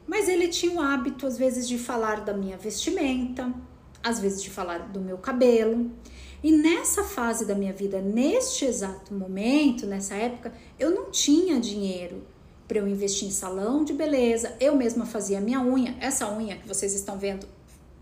mas 0.07 0.27
ele 0.27 0.47
tinha 0.47 0.73
o 0.73 0.81
hábito, 0.81 1.25
às 1.25 1.37
vezes, 1.37 1.67
de 1.67 1.77
falar 1.77 2.21
da 2.21 2.33
minha 2.33 2.57
vestimenta, 2.57 3.53
às 4.03 4.19
vezes 4.19 4.41
de 4.43 4.49
falar 4.49 4.89
do 4.89 4.99
meu 4.99 5.17
cabelo. 5.17 5.91
E 6.43 6.51
nessa 6.51 7.03
fase 7.03 7.45
da 7.45 7.55
minha 7.55 7.71
vida, 7.71 8.01
neste 8.01 8.65
exato 8.65 9.13
momento, 9.13 9.85
nessa 9.85 10.13
época, 10.15 10.53
eu 10.77 10.91
não 10.91 11.09
tinha 11.09 11.59
dinheiro 11.59 12.21
para 12.67 12.79
eu 12.79 12.87
investir 12.87 13.27
em 13.27 13.31
salão 13.31 13.83
de 13.83 13.93
beleza. 13.93 14.55
Eu 14.59 14.75
mesma 14.75 15.05
fazia 15.05 15.39
minha 15.39 15.61
unha. 15.61 15.95
Essa 16.01 16.29
unha 16.29 16.57
que 16.57 16.67
vocês 16.67 16.93
estão 16.93 17.17
vendo 17.17 17.47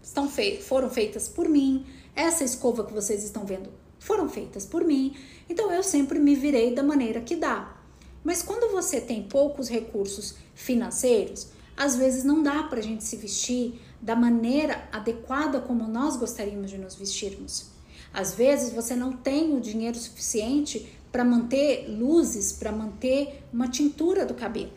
estão 0.01 0.27
fei 0.27 0.59
foram 0.59 0.89
feitas 0.89 1.27
por 1.27 1.47
mim. 1.47 1.85
Essa 2.15 2.43
escova 2.43 2.83
que 2.83 2.93
vocês 2.93 3.23
estão 3.23 3.45
vendo 3.45 3.69
foram 3.99 4.27
feitas 4.27 4.65
por 4.65 4.83
mim. 4.83 5.15
Então 5.47 5.71
eu 5.71 5.83
sempre 5.83 6.19
me 6.19 6.35
virei 6.35 6.73
da 6.73 6.81
maneira 6.81 7.21
que 7.21 7.35
dá. 7.35 7.77
Mas 8.23 8.41
quando 8.41 8.71
você 8.71 8.99
tem 8.99 9.23
poucos 9.23 9.69
recursos 9.69 10.35
financeiros, 10.55 11.49
às 11.75 11.95
vezes 11.95 12.23
não 12.23 12.43
dá 12.43 12.63
para 12.63 12.79
a 12.79 12.83
gente 12.83 13.03
se 13.03 13.15
vestir 13.15 13.81
da 14.01 14.15
maneira 14.15 14.87
adequada 14.91 15.59
como 15.59 15.87
nós 15.87 16.17
gostaríamos 16.17 16.69
de 16.69 16.77
nos 16.77 16.95
vestirmos. 16.95 17.71
Às 18.13 18.33
vezes 18.33 18.73
você 18.73 18.95
não 18.95 19.13
tem 19.13 19.55
o 19.55 19.61
dinheiro 19.61 19.97
suficiente 19.97 20.99
para 21.11 21.23
manter 21.23 21.87
luzes, 21.89 22.51
para 22.51 22.71
manter 22.71 23.43
uma 23.51 23.67
tintura 23.67 24.25
do 24.25 24.33
cabelo. 24.33 24.71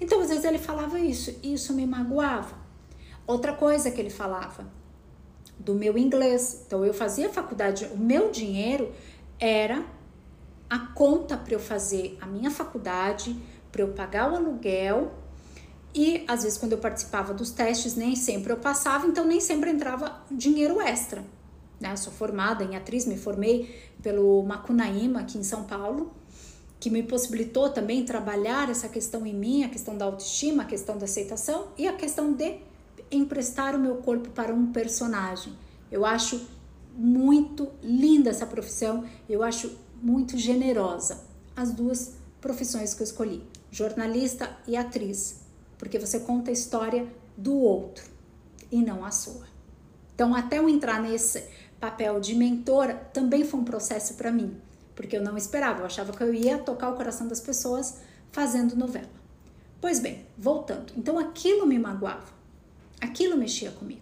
Então, 0.00 0.20
às 0.20 0.28
vezes 0.28 0.44
ele 0.44 0.58
falava 0.58 0.98
isso, 0.98 1.34
e 1.42 1.54
isso 1.54 1.72
me 1.72 1.86
magoava. 1.86 2.56
Outra 3.26 3.52
coisa 3.52 3.90
que 3.90 4.00
ele 4.00 4.10
falava 4.10 4.66
do 5.58 5.74
meu 5.74 5.98
inglês. 5.98 6.62
Então, 6.66 6.84
eu 6.84 6.94
fazia 6.94 7.28
faculdade, 7.28 7.86
o 7.92 7.98
meu 7.98 8.30
dinheiro 8.30 8.92
era 9.40 9.84
a 10.70 10.78
conta 10.78 11.36
para 11.36 11.54
eu 11.54 11.60
fazer 11.60 12.16
a 12.20 12.26
minha 12.26 12.50
faculdade, 12.50 13.36
para 13.72 13.82
eu 13.82 13.88
pagar 13.88 14.32
o 14.32 14.36
aluguel 14.36 15.12
e 15.94 16.24
às 16.28 16.42
vezes, 16.42 16.58
quando 16.58 16.72
eu 16.72 16.78
participava 16.78 17.32
dos 17.32 17.50
testes, 17.50 17.96
nem 17.96 18.14
sempre 18.14 18.52
eu 18.52 18.56
passava, 18.56 19.06
então 19.06 19.24
nem 19.24 19.40
sempre 19.40 19.70
entrava 19.70 20.20
dinheiro 20.30 20.80
extra. 20.80 21.24
Né? 21.80 21.94
Sou 21.96 22.12
formada 22.12 22.64
em 22.64 22.76
atriz, 22.76 23.06
me 23.06 23.16
formei 23.16 23.74
pelo 24.02 24.42
Macunaíma, 24.42 25.20
aqui 25.20 25.38
em 25.38 25.42
São 25.42 25.64
Paulo, 25.64 26.12
que 26.78 26.90
me 26.90 27.02
possibilitou 27.02 27.70
também 27.70 28.04
trabalhar 28.04 28.70
essa 28.70 28.88
questão 28.88 29.26
em 29.26 29.34
mim, 29.34 29.64
a 29.64 29.68
questão 29.68 29.96
da 29.96 30.04
autoestima, 30.04 30.62
a 30.62 30.66
questão 30.66 30.96
da 30.96 31.04
aceitação 31.04 31.68
e 31.76 31.88
a 31.88 31.92
questão 31.94 32.32
de 32.32 32.56
emprestar 33.10 33.74
o 33.74 33.78
meu 33.78 33.96
corpo 33.96 34.28
para 34.30 34.54
um 34.54 34.70
personagem. 34.70 35.52
Eu 35.90 36.04
acho 36.04 36.46
muito 36.94 37.68
linda 37.82 38.30
essa 38.30 38.46
profissão, 38.46 39.04
eu 39.28 39.42
acho 39.42 39.76
muito 40.02 40.36
generosa. 40.36 41.24
As 41.56 41.72
duas 41.72 42.14
profissões 42.40 42.94
que 42.94 43.02
eu 43.02 43.04
escolhi, 43.04 43.42
jornalista 43.70 44.56
e 44.66 44.76
atriz 44.76 45.47
porque 45.78 45.98
você 45.98 46.20
conta 46.20 46.50
a 46.50 46.52
história 46.52 47.06
do 47.36 47.56
outro 47.56 48.04
e 48.70 48.82
não 48.82 49.04
a 49.04 49.10
sua. 49.10 49.46
Então, 50.14 50.34
até 50.34 50.58
eu 50.58 50.68
entrar 50.68 51.00
nesse 51.00 51.44
papel 51.78 52.18
de 52.20 52.34
mentora, 52.34 52.94
também 53.12 53.44
foi 53.44 53.60
um 53.60 53.64
processo 53.64 54.14
para 54.14 54.32
mim, 54.32 54.56
porque 54.96 55.16
eu 55.16 55.22
não 55.22 55.36
esperava, 55.36 55.80
eu 55.80 55.86
achava 55.86 56.12
que 56.12 56.22
eu 56.22 56.34
ia 56.34 56.58
tocar 56.58 56.90
o 56.90 56.96
coração 56.96 57.28
das 57.28 57.40
pessoas 57.40 58.00
fazendo 58.32 58.74
novela. 58.74 59.08
Pois 59.80 60.00
bem, 60.00 60.26
voltando. 60.36 60.92
Então, 60.96 61.18
aquilo 61.18 61.64
me 61.64 61.78
magoava, 61.78 62.32
aquilo 63.00 63.36
mexia 63.36 63.70
comigo. 63.70 64.00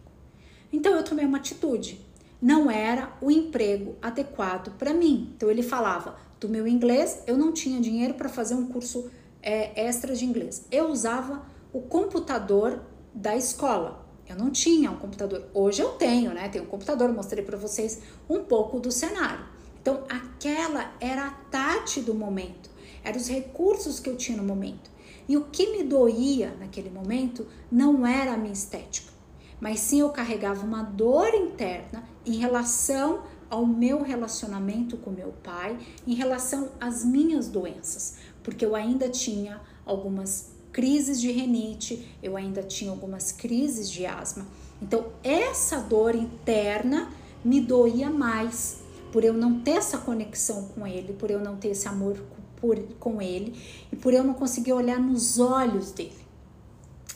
Então, 0.72 0.94
eu 0.94 1.04
tomei 1.04 1.26
uma 1.26 1.36
atitude. 1.36 2.00
Não 2.40 2.70
era 2.70 3.12
o 3.20 3.30
emprego 3.30 3.96
adequado 4.00 4.74
para 4.78 4.94
mim. 4.94 5.32
Então, 5.36 5.50
ele 5.50 5.62
falava 5.62 6.16
do 6.40 6.48
meu 6.48 6.66
inglês, 6.66 7.22
eu 7.26 7.36
não 7.36 7.52
tinha 7.52 7.80
dinheiro 7.80 8.14
para 8.14 8.28
fazer 8.28 8.54
um 8.54 8.66
curso 8.66 9.10
é, 9.42 9.86
extra 9.86 10.14
de 10.14 10.24
inglês. 10.24 10.64
Eu 10.70 10.88
usava 10.88 11.44
o 11.72 11.80
computador 11.80 12.80
da 13.14 13.36
escola. 13.36 14.06
Eu 14.28 14.36
não 14.36 14.50
tinha 14.50 14.90
um 14.90 14.96
computador. 14.96 15.44
Hoje 15.54 15.80
eu 15.80 15.90
tenho, 15.90 16.34
né? 16.34 16.48
Tenho 16.48 16.64
um 16.64 16.68
computador, 16.68 17.12
mostrei 17.12 17.44
para 17.44 17.56
vocês 17.56 18.02
um 18.28 18.42
pouco 18.44 18.80
do 18.80 18.90
cenário. 18.90 19.44
Então, 19.80 20.02
aquela 20.08 20.92
era 21.00 21.28
a 21.28 21.30
Tati 21.30 22.00
do 22.00 22.12
momento, 22.12 22.68
eram 23.04 23.16
os 23.16 23.28
recursos 23.28 24.00
que 24.00 24.10
eu 24.10 24.16
tinha 24.16 24.36
no 24.36 24.42
momento. 24.42 24.90
E 25.28 25.36
o 25.36 25.44
que 25.44 25.70
me 25.70 25.84
doía 25.84 26.56
naquele 26.58 26.90
momento 26.90 27.46
não 27.70 28.04
era 28.04 28.34
a 28.34 28.36
minha 28.36 28.52
estética, 28.52 29.12
mas 29.60 29.78
sim 29.78 30.00
eu 30.00 30.10
carregava 30.10 30.66
uma 30.66 30.82
dor 30.82 31.32
interna 31.34 32.02
em 32.24 32.36
relação 32.36 33.22
ao 33.48 33.64
meu 33.64 34.02
relacionamento 34.02 34.96
com 34.96 35.10
meu 35.10 35.32
pai, 35.42 35.78
em 36.04 36.14
relação 36.14 36.70
às 36.80 37.04
minhas 37.04 37.48
doenças, 37.48 38.16
porque 38.42 38.66
eu 38.66 38.74
ainda 38.74 39.08
tinha 39.08 39.60
algumas 39.84 40.55
crises 40.76 41.18
de 41.18 41.32
renite, 41.32 42.06
eu 42.22 42.36
ainda 42.36 42.62
tinha 42.62 42.90
algumas 42.90 43.32
crises 43.32 43.90
de 43.90 44.04
asma. 44.04 44.46
Então, 44.82 45.06
essa 45.24 45.80
dor 45.80 46.14
interna 46.14 47.10
me 47.42 47.62
doía 47.62 48.10
mais 48.10 48.80
por 49.10 49.24
eu 49.24 49.32
não 49.32 49.60
ter 49.60 49.78
essa 49.78 49.96
conexão 49.96 50.68
com 50.74 50.86
ele, 50.86 51.14
por 51.14 51.30
eu 51.30 51.40
não 51.40 51.56
ter 51.56 51.68
esse 51.68 51.88
amor 51.88 52.22
por, 52.56 52.78
com 53.00 53.22
ele 53.22 53.58
e 53.90 53.96
por 53.96 54.12
eu 54.12 54.22
não 54.22 54.34
conseguir 54.34 54.74
olhar 54.74 55.00
nos 55.00 55.38
olhos 55.38 55.92
dele. 55.92 56.26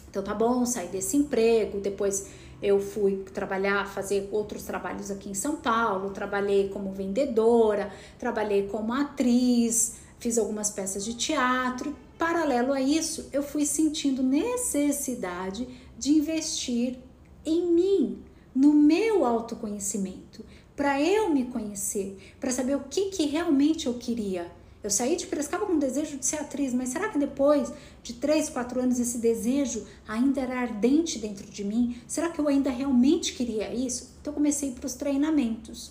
Então 0.08 0.22
tá 0.22 0.32
bom, 0.32 0.64
saí 0.64 0.88
desse 0.88 1.18
emprego, 1.18 1.80
depois 1.80 2.28
eu 2.62 2.80
fui 2.80 3.24
trabalhar, 3.34 3.86
fazer 3.86 4.26
outros 4.32 4.62
trabalhos 4.62 5.10
aqui 5.10 5.28
em 5.28 5.34
São 5.34 5.56
Paulo, 5.56 6.08
trabalhei 6.12 6.70
como 6.70 6.92
vendedora, 6.92 7.92
trabalhei 8.18 8.68
como 8.68 8.94
atriz, 8.94 9.96
fiz 10.18 10.38
algumas 10.38 10.70
peças 10.70 11.04
de 11.04 11.12
teatro. 11.12 11.94
Paralelo 12.20 12.74
a 12.74 12.82
isso, 12.82 13.30
eu 13.32 13.42
fui 13.42 13.64
sentindo 13.64 14.22
necessidade 14.22 15.66
de 15.98 16.12
investir 16.12 16.98
em 17.46 17.72
mim, 17.72 18.18
no 18.54 18.74
meu 18.74 19.24
autoconhecimento, 19.24 20.44
para 20.76 21.00
eu 21.00 21.30
me 21.30 21.46
conhecer, 21.46 22.18
para 22.38 22.50
saber 22.50 22.76
o 22.76 22.84
que, 22.90 23.06
que 23.06 23.24
realmente 23.24 23.86
eu 23.86 23.94
queria. 23.94 24.52
Eu 24.84 24.90
saí 24.90 25.16
de 25.16 25.26
Piracicaba 25.26 25.64
com 25.64 25.72
o 25.72 25.78
desejo 25.78 26.18
de 26.18 26.26
ser 26.26 26.36
atriz, 26.36 26.74
mas 26.74 26.90
será 26.90 27.08
que 27.08 27.18
depois 27.18 27.72
de 28.02 28.12
três, 28.12 28.50
quatro 28.50 28.82
anos 28.82 29.00
esse 29.00 29.16
desejo 29.16 29.86
ainda 30.06 30.42
era 30.42 30.60
ardente 30.60 31.18
dentro 31.18 31.46
de 31.46 31.64
mim? 31.64 32.02
Será 32.06 32.28
que 32.28 32.38
eu 32.38 32.48
ainda 32.48 32.68
realmente 32.68 33.32
queria 33.32 33.72
isso? 33.72 34.14
Então 34.20 34.34
comecei 34.34 34.72
para 34.72 34.84
os 34.84 34.92
treinamentos. 34.92 35.90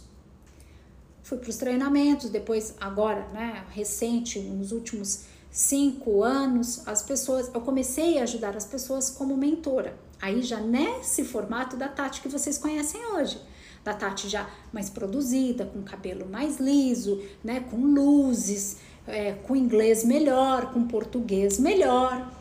Fui 1.24 1.39
para 1.39 1.50
os 1.50 1.57
treinamentos, 1.57 2.29
depois 2.29 2.75
agora, 2.79 3.27
né, 3.29 3.65
recente, 3.71 4.39
nos 4.39 4.71
últimos 4.71 5.25
cinco 5.51 6.23
anos, 6.23 6.87
as 6.87 7.01
pessoas, 7.01 7.49
eu 7.53 7.61
comecei 7.61 8.19
a 8.19 8.23
ajudar 8.23 8.55
as 8.55 8.65
pessoas 8.65 9.09
como 9.09 9.35
mentora. 9.35 9.97
Aí 10.21 10.41
já 10.41 10.59
nesse 10.59 11.23
formato 11.23 11.77
da 11.77 11.87
Tati 11.87 12.21
que 12.21 12.27
vocês 12.27 12.57
conhecem 12.57 13.05
hoje 13.13 13.39
da 13.83 13.93
Tati 13.93 14.27
já 14.27 14.49
mais 14.71 14.89
produzida, 14.89 15.65
com 15.65 15.81
cabelo 15.81 16.27
mais 16.29 16.59
liso, 16.59 17.21
né, 17.43 17.59
com 17.59 17.77
luzes, 17.77 18.77
é, 19.07 19.33
com 19.33 19.55
inglês 19.55 20.03
melhor, 20.03 20.71
com 20.73 20.87
português 20.87 21.59
melhor. 21.59 22.31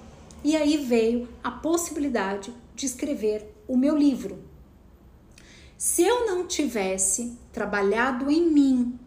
E 0.45 0.57
aí 0.57 0.77
veio 0.77 1.29
a 1.43 1.51
possibilidade 1.51 2.53
de 2.75 2.87
escrever 2.87 3.55
o 3.67 3.77
meu 3.77 3.97
livro. 3.97 4.39
Se 5.77 6.03
eu 6.03 6.27
não 6.27 6.47
tivesse 6.47 7.37
trabalhado 7.53 8.31
em 8.31 8.51
mim 8.51 8.99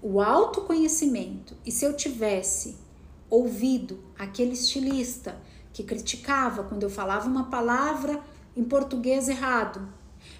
o 0.00 0.20
autoconhecimento 0.20 1.56
e 1.66 1.72
se 1.72 1.84
eu 1.84 1.96
tivesse 1.96 2.76
ouvido 3.30 4.02
aquele 4.18 4.52
estilista 4.52 5.40
que 5.72 5.82
criticava 5.82 6.64
quando 6.64 6.82
eu 6.82 6.90
falava 6.90 7.28
uma 7.28 7.44
palavra 7.50 8.20
em 8.56 8.64
português 8.64 9.28
errado, 9.28 9.88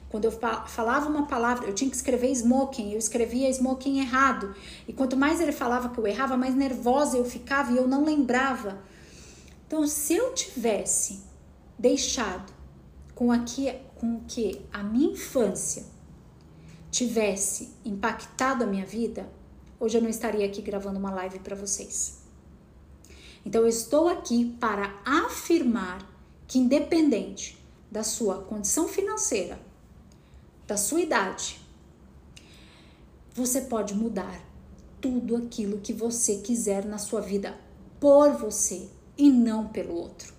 quando 0.09 0.25
eu 0.25 0.31
falava 0.31 1.09
uma 1.09 1.27
palavra, 1.27 1.67
eu 1.67 1.75
tinha 1.75 1.91
que 1.91 1.97
escrever 1.97 2.31
smoking, 2.33 2.93
eu 2.93 2.99
escrevia 2.99 3.49
smoking 3.51 4.01
errado. 4.01 4.55
E 4.87 4.93
quanto 4.93 5.17
mais 5.17 5.41
ele 5.41 5.53
falava 5.53 5.91
que 5.91 5.99
eu 5.99 6.07
errava, 6.07 6.37
mais 6.37 6.55
nervosa 6.55 7.19
eu 7.19 7.25
ficava 7.25 7.73
e 7.73 7.77
eu 7.77 7.87
não 7.87 8.05
lembrava. 8.05 8.79
Então, 9.67 9.87
se 9.87 10.15
eu 10.15 10.33
tivesse 10.33 11.21
deixado 11.79 12.51
com, 13.15 13.31
aqui, 13.31 13.71
com 13.97 14.21
que 14.27 14.63
a 14.73 14.83
minha 14.83 15.13
infância 15.13 15.85
tivesse 16.91 17.75
impactado 17.85 18.65
a 18.65 18.67
minha 18.67 18.87
vida, 18.87 19.29
hoje 19.79 19.99
eu 19.99 20.03
não 20.03 20.09
estaria 20.09 20.47
aqui 20.47 20.63
gravando 20.63 20.99
uma 20.99 21.11
live 21.11 21.39
para 21.41 21.55
vocês. 21.55 22.19
Então, 23.45 23.63
eu 23.63 23.69
estou 23.69 24.09
aqui 24.09 24.57
para 24.61 25.01
afirmar 25.05 26.07
que, 26.47 26.59
independente 26.59 27.59
da 27.91 28.03
sua 28.03 28.43
condição 28.43 28.87
financeira, 28.87 29.61
da 30.67 30.77
sua 30.77 31.01
idade, 31.01 31.61
você 33.35 33.63
pode 33.63 33.95
mudar 33.95 34.45
tudo 35.01 35.37
aquilo 35.37 35.79
que 35.79 35.93
você 35.93 36.39
quiser 36.39 36.85
na 36.85 36.99
sua 36.99 37.21
vida 37.21 37.57
por 38.01 38.33
você 38.33 38.89
e 39.17 39.31
não 39.31 39.69
pelo 39.69 39.95
outro. 39.95 40.35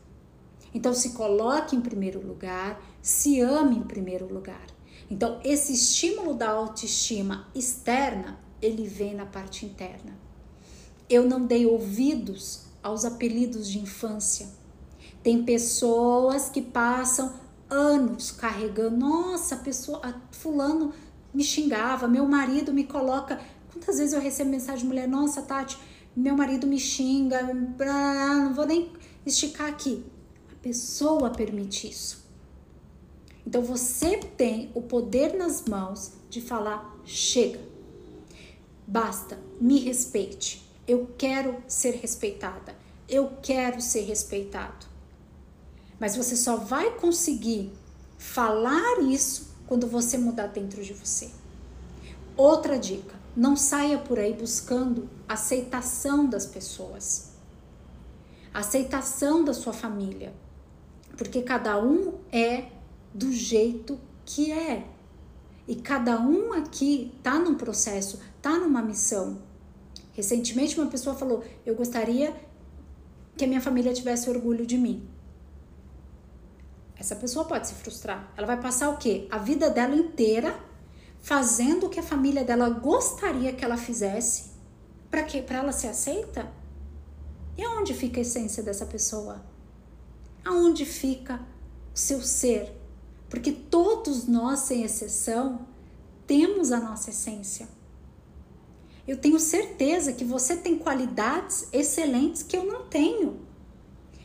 Então 0.74 0.94
se 0.94 1.12
coloque 1.12 1.76
em 1.76 1.82
primeiro 1.82 2.26
lugar, 2.26 2.82
se 3.02 3.42
ame 3.42 3.78
em 3.78 3.84
primeiro 3.84 4.32
lugar. 4.32 4.68
Então 5.10 5.40
esse 5.44 5.74
estímulo 5.74 6.34
da 6.34 6.50
autoestima 6.50 7.48
externa, 7.56 8.40
ele 8.62 8.86
vem 8.86 9.16
na 9.16 9.26
parte 9.26 9.66
interna. 9.66 10.18
Eu 11.10 11.28
não 11.28 11.46
dei 11.46 11.66
ouvidos 11.66 12.66
aos 12.82 13.06
apelidos 13.06 13.68
de 13.70 13.80
infância. 13.80 14.48
Tem 15.22 15.44
pessoas 15.44 16.50
que 16.50 16.62
passam 16.62 17.34
anos 17.70 18.32
carregando. 18.32 18.98
Nossa, 18.98 19.56
a 19.56 19.58
pessoa, 19.60 20.02
a 20.04 20.14
fulano 20.32 20.94
me 21.34 21.44
xingava, 21.44 22.08
meu 22.08 22.26
marido 22.26 22.74
me 22.74 22.84
coloca. 22.84 23.40
Quantas 23.72 23.98
vezes 23.98 24.14
eu 24.14 24.22
recebo 24.22 24.50
mensagem 24.50 24.82
de 24.82 24.88
mulher, 24.88 25.08
nossa, 25.08 25.42
Tati, 25.42 25.78
meu 26.16 26.36
marido 26.36 26.66
me 26.66 26.80
xinga, 26.80 27.54
não 27.54 28.54
vou 28.54 28.66
nem 28.66 28.92
esticar 29.26 29.70
aqui. 29.70 30.04
A 30.52 30.56
pessoa 30.62 31.30
permite 31.30 31.88
isso. 31.90 32.28
Então 33.46 33.62
você 33.62 34.18
tem 34.18 34.72
o 34.74 34.82
poder 34.82 35.36
nas 35.36 35.66
mãos 35.66 36.12
de 36.30 36.42
falar: 36.42 36.98
chega, 37.06 37.60
basta, 38.88 39.40
me 39.60 39.80
respeite. 39.80 40.69
Eu 40.90 41.08
quero 41.20 41.62
ser 41.68 41.98
respeitada. 41.98 42.76
Eu 43.08 43.34
quero 43.44 43.80
ser 43.80 44.02
respeitado. 44.06 44.88
Mas 46.00 46.16
você 46.16 46.36
só 46.36 46.58
vai 46.58 46.96
conseguir 46.96 47.72
falar 48.18 49.00
isso 49.04 49.54
quando 49.68 49.86
você 49.86 50.18
mudar 50.18 50.48
dentro 50.48 50.84
de 50.84 50.92
você. 50.92 51.30
Outra 52.36 52.80
dica: 52.80 53.14
não 53.36 53.56
saia 53.56 54.00
por 54.00 54.18
aí 54.18 54.34
buscando 54.34 55.08
aceitação 55.28 56.28
das 56.28 56.48
pessoas, 56.48 57.34
aceitação 58.52 59.44
da 59.44 59.54
sua 59.54 59.74
família, 59.74 60.34
porque 61.16 61.44
cada 61.44 61.80
um 61.80 62.16
é 62.32 62.72
do 63.14 63.32
jeito 63.32 64.00
que 64.26 64.52
é. 64.52 64.88
E 65.68 65.76
cada 65.76 66.20
um 66.20 66.52
aqui 66.52 67.14
tá 67.22 67.38
num 67.38 67.54
processo, 67.54 68.20
tá 68.42 68.58
numa 68.58 68.82
missão. 68.82 69.49
Recentemente 70.20 70.78
uma 70.78 70.92
pessoa 70.92 71.16
falou: 71.16 71.46
"Eu 71.66 71.76
gostaria 71.76 72.36
que 73.38 73.46
a 73.46 73.48
minha 73.48 73.62
família 73.62 73.94
tivesse 73.94 74.30
orgulho 74.30 74.66
de 74.66 74.78
mim". 74.78 75.08
Essa 76.98 77.16
pessoa 77.16 77.46
pode 77.46 77.70
se 77.70 77.74
frustrar. 77.74 78.30
Ela 78.36 78.46
vai 78.46 78.60
passar 78.60 78.90
o 78.90 78.98
quê? 78.98 79.30
A 79.32 79.38
vida 79.38 79.70
dela 79.70 79.96
inteira 79.96 80.60
fazendo 81.22 81.86
o 81.86 81.90
que 81.90 82.02
a 82.02 82.04
família 82.04 82.44
dela 82.44 82.70
gostaria 82.70 83.54
que 83.54 83.64
ela 83.64 83.78
fizesse. 83.78 84.52
Para 85.10 85.24
quê? 85.24 85.42
Para 85.42 85.60
ela 85.60 85.72
ser 85.72 85.88
aceita? 85.88 86.52
E 87.58 87.64
aonde 87.64 87.94
fica 87.94 88.20
a 88.20 88.22
essência 88.22 88.62
dessa 88.62 88.86
pessoa? 88.86 89.42
Aonde 90.44 90.86
fica 90.86 91.40
o 91.96 91.98
seu 91.98 92.22
ser? 92.22 92.78
Porque 93.30 93.54
todos 93.54 94.28
nós, 94.28 94.60
sem 94.60 94.84
exceção, 94.84 95.66
temos 96.28 96.74
a 96.74 96.80
nossa 96.82 97.10
essência. 97.10 97.70
Eu 99.10 99.18
tenho 99.18 99.40
certeza 99.40 100.14
que 100.14 100.24
você 100.24 100.56
tem 100.56 100.78
qualidades 100.78 101.68
excelentes 101.74 102.44
que 102.44 102.56
eu 102.56 102.64
não 102.64 102.84
tenho. 102.86 103.40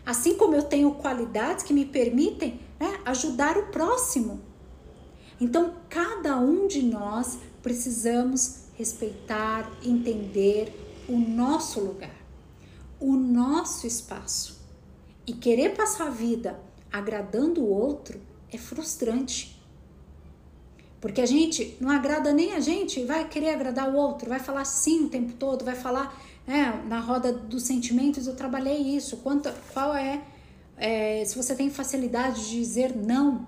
Assim 0.04 0.34
como 0.34 0.54
eu 0.54 0.62
tenho 0.62 0.96
qualidades 0.96 1.64
que 1.64 1.72
me 1.72 1.86
permitem 1.86 2.60
né, 2.78 3.00
ajudar 3.06 3.56
o 3.56 3.68
próximo. 3.68 4.42
Então, 5.40 5.76
cada 5.88 6.38
um 6.38 6.66
de 6.66 6.82
nós 6.82 7.38
precisamos 7.62 8.64
respeitar, 8.74 9.72
entender 9.82 10.70
o 11.08 11.16
nosso 11.16 11.80
lugar, 11.80 12.14
o 13.00 13.16
nosso 13.16 13.86
espaço. 13.86 14.60
E 15.26 15.32
querer 15.32 15.74
passar 15.74 16.08
a 16.08 16.10
vida 16.10 16.60
agradando 16.92 17.62
o 17.62 17.70
outro 17.70 18.20
é 18.52 18.58
frustrante. 18.58 19.53
Porque 21.04 21.20
a 21.20 21.26
gente 21.26 21.76
não 21.78 21.90
agrada 21.90 22.32
nem 22.32 22.54
a 22.54 22.60
gente, 22.60 23.04
vai 23.04 23.28
querer 23.28 23.50
agradar 23.50 23.90
o 23.90 23.94
outro, 23.94 24.26
vai 24.26 24.38
falar 24.38 24.64
sim 24.64 25.04
o 25.04 25.08
tempo 25.10 25.34
todo, 25.34 25.62
vai 25.62 25.74
falar 25.74 26.18
é, 26.48 26.82
na 26.88 26.98
roda 26.98 27.30
dos 27.30 27.64
sentimentos 27.64 28.26
eu 28.26 28.34
trabalhei 28.34 28.78
isso. 28.96 29.18
Quanto, 29.18 29.52
qual 29.74 29.94
é, 29.94 30.22
é, 30.78 31.22
se 31.26 31.36
você 31.36 31.54
tem 31.54 31.68
facilidade 31.68 32.48
de 32.48 32.56
dizer 32.56 32.96
não, 32.96 33.46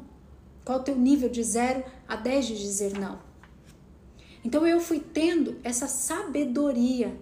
qual 0.66 0.76
é 0.76 0.80
o 0.82 0.84
teu 0.84 0.96
nível 0.96 1.30
de 1.30 1.42
0 1.42 1.82
a 2.06 2.14
10 2.14 2.46
de 2.48 2.58
dizer 2.58 2.92
não? 2.98 3.18
Então 4.44 4.66
eu 4.66 4.78
fui 4.78 5.00
tendo 5.00 5.56
essa 5.64 5.88
sabedoria 5.88 7.18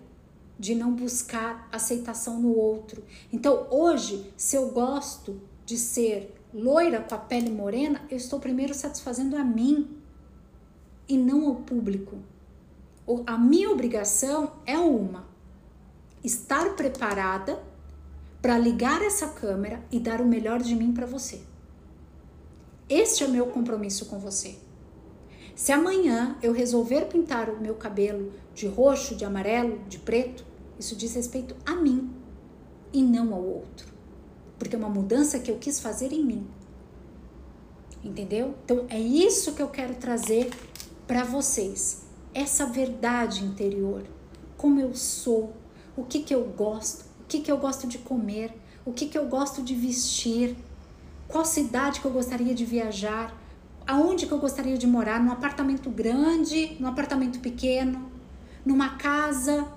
de 0.58 0.74
não 0.74 0.96
buscar 0.96 1.68
aceitação 1.70 2.40
no 2.40 2.56
outro. 2.56 3.04
Então 3.32 3.68
hoje, 3.70 4.32
se 4.36 4.56
eu 4.56 4.70
gosto 4.70 5.40
de 5.64 5.78
ser 5.78 6.34
loira 6.52 7.00
com 7.02 7.14
a 7.14 7.18
pele 7.18 7.50
morena, 7.50 8.02
eu 8.10 8.16
estou 8.16 8.40
primeiro 8.40 8.74
satisfazendo 8.74 9.36
a 9.36 9.44
mim 9.44 10.02
e 11.08 11.16
não 11.16 11.46
ao 11.48 11.56
público. 11.56 12.16
A 13.26 13.36
minha 13.36 13.70
obrigação 13.70 14.52
é 14.64 14.78
uma, 14.78 15.26
estar 16.22 16.74
preparada 16.74 17.62
para 18.40 18.58
ligar 18.58 19.02
essa 19.02 19.28
câmera 19.28 19.82
e 19.90 19.98
dar 19.98 20.20
o 20.20 20.26
melhor 20.26 20.60
de 20.60 20.74
mim 20.74 20.92
para 20.92 21.06
você. 21.06 21.40
Este 22.88 23.24
é 23.24 23.26
o 23.26 23.30
meu 23.30 23.46
compromisso 23.46 24.06
com 24.06 24.18
você. 24.18 24.56
Se 25.54 25.72
amanhã 25.72 26.36
eu 26.42 26.52
resolver 26.52 27.06
pintar 27.06 27.48
o 27.48 27.60
meu 27.60 27.74
cabelo 27.74 28.32
de 28.54 28.66
roxo, 28.66 29.14
de 29.14 29.24
amarelo, 29.24 29.78
de 29.88 29.98
preto, 29.98 30.44
isso 30.78 30.96
diz 30.96 31.14
respeito 31.14 31.54
a 31.64 31.74
mim 31.76 32.10
e 32.92 33.02
não 33.02 33.32
ao 33.32 33.42
outro. 33.42 33.92
Porque 34.58 34.74
é 34.74 34.78
uma 34.78 34.88
mudança 34.88 35.38
que 35.38 35.50
eu 35.50 35.58
quis 35.58 35.80
fazer 35.80 36.12
em 36.12 36.24
mim. 36.24 36.46
Entendeu? 38.02 38.54
Então 38.64 38.84
é 38.88 39.00
isso 39.00 39.54
que 39.54 39.62
eu 39.62 39.68
quero 39.68 39.94
trazer 39.94 40.50
para 41.06 41.24
vocês. 41.24 42.04
Essa 42.32 42.66
verdade 42.66 43.44
interior. 43.44 44.04
Como 44.56 44.80
eu 44.80 44.94
sou, 44.94 45.54
o 45.96 46.04
que 46.04 46.20
que 46.20 46.34
eu 46.34 46.44
gosto, 46.44 47.04
o 47.20 47.24
que 47.28 47.40
que 47.40 47.50
eu 47.50 47.58
gosto 47.58 47.86
de 47.86 47.98
comer, 47.98 48.52
o 48.84 48.92
que 48.92 49.06
que 49.06 49.16
eu 49.16 49.26
gosto 49.26 49.62
de 49.62 49.74
vestir, 49.74 50.56
qual 51.28 51.44
cidade 51.44 52.00
que 52.00 52.06
eu 52.06 52.10
gostaria 52.10 52.54
de 52.54 52.64
viajar, 52.64 53.36
aonde 53.86 54.26
que 54.26 54.32
eu 54.32 54.38
gostaria 54.38 54.76
de 54.76 54.86
morar, 54.86 55.20
num 55.20 55.32
apartamento 55.32 55.90
grande, 55.90 56.76
num 56.80 56.88
apartamento 56.88 57.40
pequeno, 57.40 58.10
numa 58.64 58.96
casa 58.96 59.68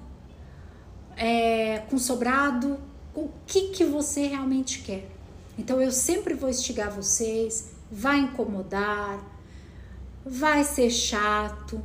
é, 1.15 1.79
com 1.89 1.97
sobrado, 1.97 2.79
o 3.13 3.29
que 3.45 3.69
que 3.69 3.83
você 3.83 4.27
realmente 4.27 4.81
quer. 4.83 5.09
Então 5.57 5.81
eu 5.81 5.91
sempre 5.91 6.33
vou 6.33 6.49
instigar 6.49 6.91
vocês, 6.91 7.71
vai 7.91 8.19
incomodar, 8.19 9.19
vai 10.29 10.63
ser 10.63 10.89
chato, 10.89 11.81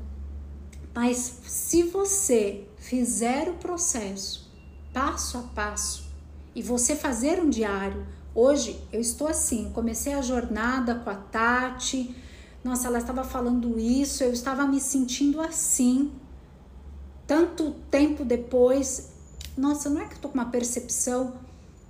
mas 0.95 1.39
se 1.45 1.85
você 1.85 2.67
fizer 2.77 3.49
o 3.49 3.55
processo 3.55 4.51
passo 4.93 5.39
a 5.39 5.43
passo 5.43 6.05
e 6.55 6.61
você 6.61 6.95
fazer 6.95 7.41
um 7.41 7.49
diário, 7.49 8.07
hoje 8.35 8.79
eu 8.93 9.01
estou 9.01 9.27
assim, 9.27 9.71
comecei 9.73 10.13
a 10.13 10.21
jornada 10.21 10.97
com 10.97 11.09
a 11.09 11.15
Tati, 11.15 12.15
nossa, 12.63 12.89
ela 12.89 12.99
estava 12.99 13.25
falando 13.25 13.79
isso, 13.79 14.23
eu 14.23 14.33
estava 14.33 14.67
me 14.67 14.81
sentindo 14.81 15.41
assim. 15.41 16.13
Tanto 17.27 17.73
tempo 17.91 18.25
depois, 18.25 19.11
nossa, 19.57 19.89
não 19.89 20.01
é 20.01 20.05
que 20.07 20.15
eu 20.15 20.19
tô 20.19 20.29
com 20.29 20.35
uma 20.35 20.51
percepção 20.51 21.35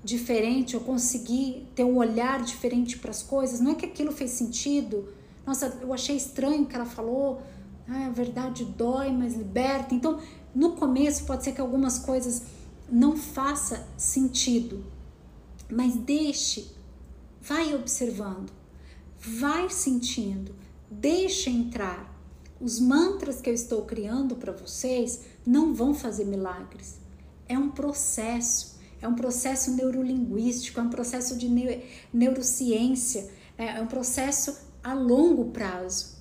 diferente, 0.05 0.75
eu 0.75 0.81
consegui 0.81 1.67
ter 1.75 1.85
um 1.85 1.97
olhar 1.97 2.43
diferente 2.43 2.99
para 2.99 3.11
as 3.11 3.23
coisas, 3.23 3.61
não 3.61 3.73
é 3.73 3.75
que 3.75 3.87
aquilo 3.87 4.13
fez 4.13 4.31
sentido. 4.31 5.09
Nossa, 5.47 5.79
eu 5.81 5.93
achei 5.93 6.17
estranho 6.17 6.63
o 6.63 6.67
que 6.67 6.75
ela 6.75 6.85
falou. 6.85 7.43
Ah, 7.89 8.07
a 8.07 8.11
verdade 8.11 8.65
dói, 8.65 9.11
mas 9.11 9.35
liberta. 9.35 9.95
Então, 9.95 10.21
no 10.55 10.73
começo 10.73 11.25
pode 11.25 11.45
ser 11.45 11.53
que 11.53 11.61
algumas 11.61 11.99
coisas 11.99 12.43
não 12.91 13.17
faça 13.17 13.87
sentido, 13.97 14.85
mas 15.71 15.97
deixe, 15.97 16.71
vai 17.41 17.75
observando, 17.75 18.53
vai 19.19 19.71
sentindo, 19.71 20.55
deixa 20.91 21.49
entrar. 21.49 22.11
Os 22.61 22.79
mantras 22.79 23.41
que 23.41 23.51
eu 23.51 23.55
estou 23.55 23.83
criando 23.85 24.37
para 24.37 24.53
vocês 24.53 25.23
não 25.45 25.75
vão 25.75 25.95
fazer 25.95 26.25
milagres. 26.25 27.01
É 27.49 27.59
um 27.59 27.71
processo, 27.71 28.79
é 29.01 29.09
um 29.09 29.15
processo 29.15 29.73
neurolinguístico, 29.73 30.79
é 30.79 30.83
um 30.83 30.91
processo 30.91 31.37
de 31.37 31.49
neurociência, 32.13 33.23
né? 33.59 33.79
é 33.79 33.81
um 33.81 33.87
processo 33.87 34.57
a 34.83 34.95
longo 34.95 35.47
prazo. 35.47 36.17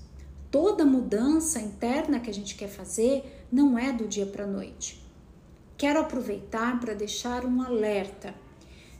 Toda 0.52 0.86
mudança 0.86 1.60
interna 1.60 2.20
que 2.20 2.30
a 2.30 2.34
gente 2.34 2.56
quer 2.56 2.68
fazer 2.68 3.46
não 3.52 3.78
é 3.80 3.92
do 3.92 4.08
dia 4.08 4.26
para 4.26 4.44
a 4.44 4.48
noite. 4.48 5.02
Quero 5.78 6.00
aproveitar 6.00 6.80
para 6.80 6.94
deixar 6.94 7.46
um 7.46 7.62
alerta. 7.62 8.36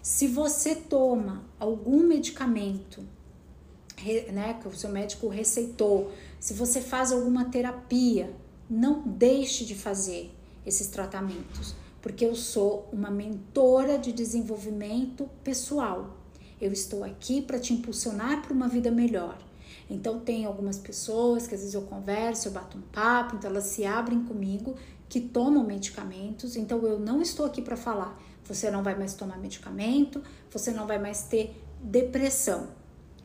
Se 0.02 0.28
você 0.28 0.74
toma 0.74 1.44
algum 1.60 2.02
medicamento 2.08 3.04
né, 4.32 4.58
que 4.60 4.68
o 4.68 4.76
seu 4.76 4.90
médico 4.90 5.28
receitou, 5.28 6.12
se 6.40 6.54
você 6.54 6.82
faz 6.82 7.12
alguma 7.12 7.46
terapia, 7.46 8.34
não 8.68 9.04
deixe 9.04 9.64
de 9.64 9.76
fazer 9.76 10.34
esses 10.66 10.88
tratamentos, 10.88 11.76
porque 12.02 12.26
eu 12.26 12.34
sou 12.34 12.90
uma 12.92 13.12
mentora 13.12 14.00
de 14.00 14.12
desenvolvimento 14.12 15.30
pessoal. 15.44 16.18
Eu 16.60 16.72
estou 16.72 17.04
aqui 17.04 17.42
para 17.42 17.60
te 17.60 17.74
impulsionar 17.74 18.42
para 18.42 18.54
uma 18.54 18.68
vida 18.68 18.90
melhor. 18.90 19.38
Então 19.90 20.20
tem 20.20 20.46
algumas 20.46 20.78
pessoas 20.78 21.48
que 21.48 21.56
às 21.56 21.62
vezes 21.62 21.74
eu 21.74 21.82
converso, 21.84 22.48
eu 22.48 22.52
bato 22.52 22.78
um 22.78 22.82
papo, 22.82 23.36
então 23.36 23.50
elas 23.50 23.66
se 23.66 23.86
abrem 23.86 24.24
comigo 24.24 24.76
que 25.10 25.20
tomam 25.20 25.64
medicamentos. 25.64 26.56
Então 26.56 26.86
eu 26.86 27.00
não 27.00 27.22
estou 27.22 27.46
aqui 27.46 27.62
para 27.62 27.76
falar, 27.76 28.18
você 28.46 28.72
não 28.72 28.84
vai 28.84 28.98
mais 28.98 29.14
tomar 29.14 29.38
medicamento, 29.38 30.24
você 30.50 30.72
não 30.72 30.88
vai 30.88 31.00
mais 31.00 31.24
ter 31.24 31.62
depressão. 31.82 32.70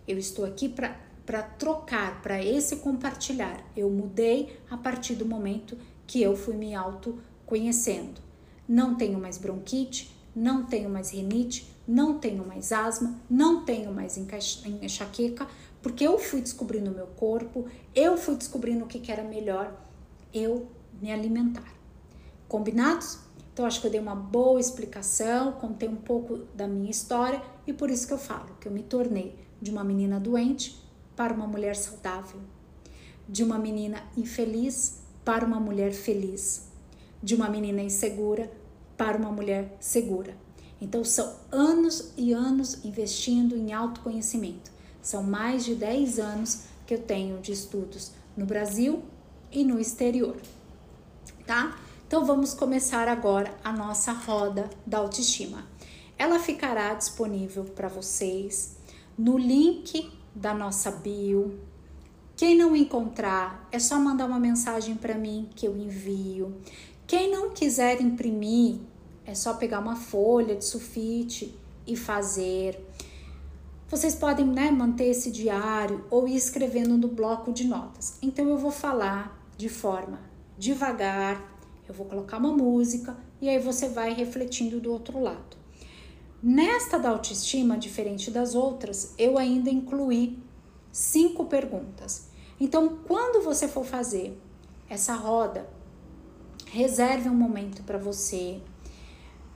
Eu 0.06 0.18
estou 0.18 0.44
aqui 0.44 0.68
para 0.68 1.42
trocar, 1.42 2.22
para 2.22 2.42
esse 2.42 2.76
compartilhar. 2.76 3.64
Eu 3.76 3.90
mudei 3.90 4.58
a 4.70 4.76
partir 4.76 5.14
do 5.14 5.26
momento 5.26 5.76
que 6.06 6.22
eu 6.22 6.36
fui 6.36 6.54
me 6.54 6.74
autoconhecendo. 6.74 8.20
Não 8.68 8.94
tenho 8.94 9.18
mais 9.18 9.38
bronquite, 9.38 10.14
não 10.34 10.64
tenho 10.64 10.90
mais 10.90 11.12
rinite, 11.12 11.66
não 11.86 12.18
tenho 12.18 12.44
mais 12.46 12.72
asma, 12.72 13.18
não 13.30 13.64
tenho 13.64 13.92
mais 13.92 14.18
enxaqueca, 14.18 15.46
porque 15.86 16.04
eu 16.04 16.18
fui 16.18 16.40
descobrindo 16.40 16.90
o 16.90 16.94
meu 16.94 17.06
corpo, 17.06 17.66
eu 17.94 18.18
fui 18.18 18.34
descobrindo 18.34 18.84
o 18.84 18.88
que, 18.88 18.98
que 18.98 19.12
era 19.12 19.22
melhor 19.22 19.72
eu 20.34 20.66
me 21.00 21.12
alimentar. 21.12 21.72
Combinados? 22.48 23.20
Então 23.52 23.64
acho 23.64 23.80
que 23.80 23.86
eu 23.86 23.90
dei 23.92 24.00
uma 24.00 24.16
boa 24.16 24.58
explicação, 24.58 25.52
contei 25.52 25.88
um 25.88 25.94
pouco 25.94 26.38
da 26.56 26.66
minha 26.66 26.90
história 26.90 27.40
e 27.68 27.72
por 27.72 27.88
isso 27.88 28.04
que 28.04 28.12
eu 28.12 28.18
falo 28.18 28.56
que 28.60 28.66
eu 28.66 28.72
me 28.72 28.82
tornei 28.82 29.38
de 29.62 29.70
uma 29.70 29.84
menina 29.84 30.18
doente 30.18 30.76
para 31.14 31.32
uma 31.32 31.46
mulher 31.46 31.76
saudável, 31.76 32.40
de 33.28 33.44
uma 33.44 33.56
menina 33.56 34.02
infeliz 34.16 35.02
para 35.24 35.46
uma 35.46 35.60
mulher 35.60 35.92
feliz, 35.92 36.66
de 37.22 37.36
uma 37.36 37.48
menina 37.48 37.80
insegura 37.80 38.50
para 38.96 39.16
uma 39.16 39.30
mulher 39.30 39.76
segura. 39.78 40.36
Então 40.80 41.04
são 41.04 41.36
anos 41.52 42.12
e 42.16 42.32
anos 42.32 42.84
investindo 42.84 43.56
em 43.56 43.72
autoconhecimento. 43.72 44.74
São 45.06 45.22
mais 45.22 45.64
de 45.64 45.76
10 45.76 46.18
anos 46.18 46.62
que 46.84 46.92
eu 46.92 47.00
tenho 47.00 47.38
de 47.38 47.52
estudos 47.52 48.10
no 48.36 48.44
Brasil 48.44 49.04
e 49.52 49.62
no 49.62 49.78
exterior, 49.78 50.36
tá? 51.46 51.78
Então 52.04 52.24
vamos 52.24 52.52
começar 52.52 53.06
agora 53.06 53.54
a 53.62 53.70
nossa 53.70 54.10
roda 54.10 54.68
da 54.84 54.98
autoestima. 54.98 55.64
Ela 56.18 56.40
ficará 56.40 56.92
disponível 56.92 57.62
para 57.62 57.86
vocês 57.86 58.78
no 59.16 59.38
link 59.38 60.10
da 60.34 60.52
nossa 60.52 60.90
bio. 60.90 61.56
Quem 62.36 62.58
não 62.58 62.74
encontrar, 62.74 63.68
é 63.70 63.78
só 63.78 64.00
mandar 64.00 64.26
uma 64.26 64.40
mensagem 64.40 64.96
para 64.96 65.14
mim 65.14 65.48
que 65.54 65.68
eu 65.68 65.76
envio. 65.76 66.60
Quem 67.06 67.30
não 67.30 67.50
quiser 67.50 68.00
imprimir, 68.00 68.80
é 69.24 69.36
só 69.36 69.54
pegar 69.54 69.78
uma 69.78 69.94
folha 69.94 70.56
de 70.56 70.64
sulfite 70.64 71.56
e 71.86 71.96
fazer. 71.96 72.84
Vocês 73.88 74.16
podem 74.16 74.44
né, 74.44 74.70
manter 74.70 75.06
esse 75.06 75.30
diário 75.30 76.04
ou 76.10 76.26
ir 76.26 76.34
escrevendo 76.34 76.98
no 76.98 77.06
bloco 77.06 77.52
de 77.52 77.64
notas. 77.64 78.18
Então 78.20 78.48
eu 78.48 78.58
vou 78.58 78.72
falar 78.72 79.40
de 79.56 79.68
forma 79.68 80.20
devagar, 80.58 81.56
eu 81.88 81.94
vou 81.94 82.06
colocar 82.06 82.38
uma 82.38 82.52
música 82.52 83.16
e 83.40 83.48
aí 83.48 83.58
você 83.58 83.88
vai 83.88 84.12
refletindo 84.12 84.80
do 84.80 84.90
outro 84.90 85.20
lado. 85.20 85.56
Nesta 86.42 86.98
da 86.98 87.10
autoestima, 87.10 87.78
diferente 87.78 88.30
das 88.30 88.54
outras, 88.54 89.14
eu 89.16 89.38
ainda 89.38 89.70
incluí 89.70 90.38
cinco 90.90 91.44
perguntas. 91.44 92.28
Então, 92.58 92.98
quando 93.06 93.44
você 93.44 93.68
for 93.68 93.84
fazer 93.84 94.36
essa 94.88 95.14
roda, 95.14 95.68
reserve 96.66 97.28
um 97.28 97.34
momento 97.34 97.82
para 97.82 97.98
você, 97.98 98.60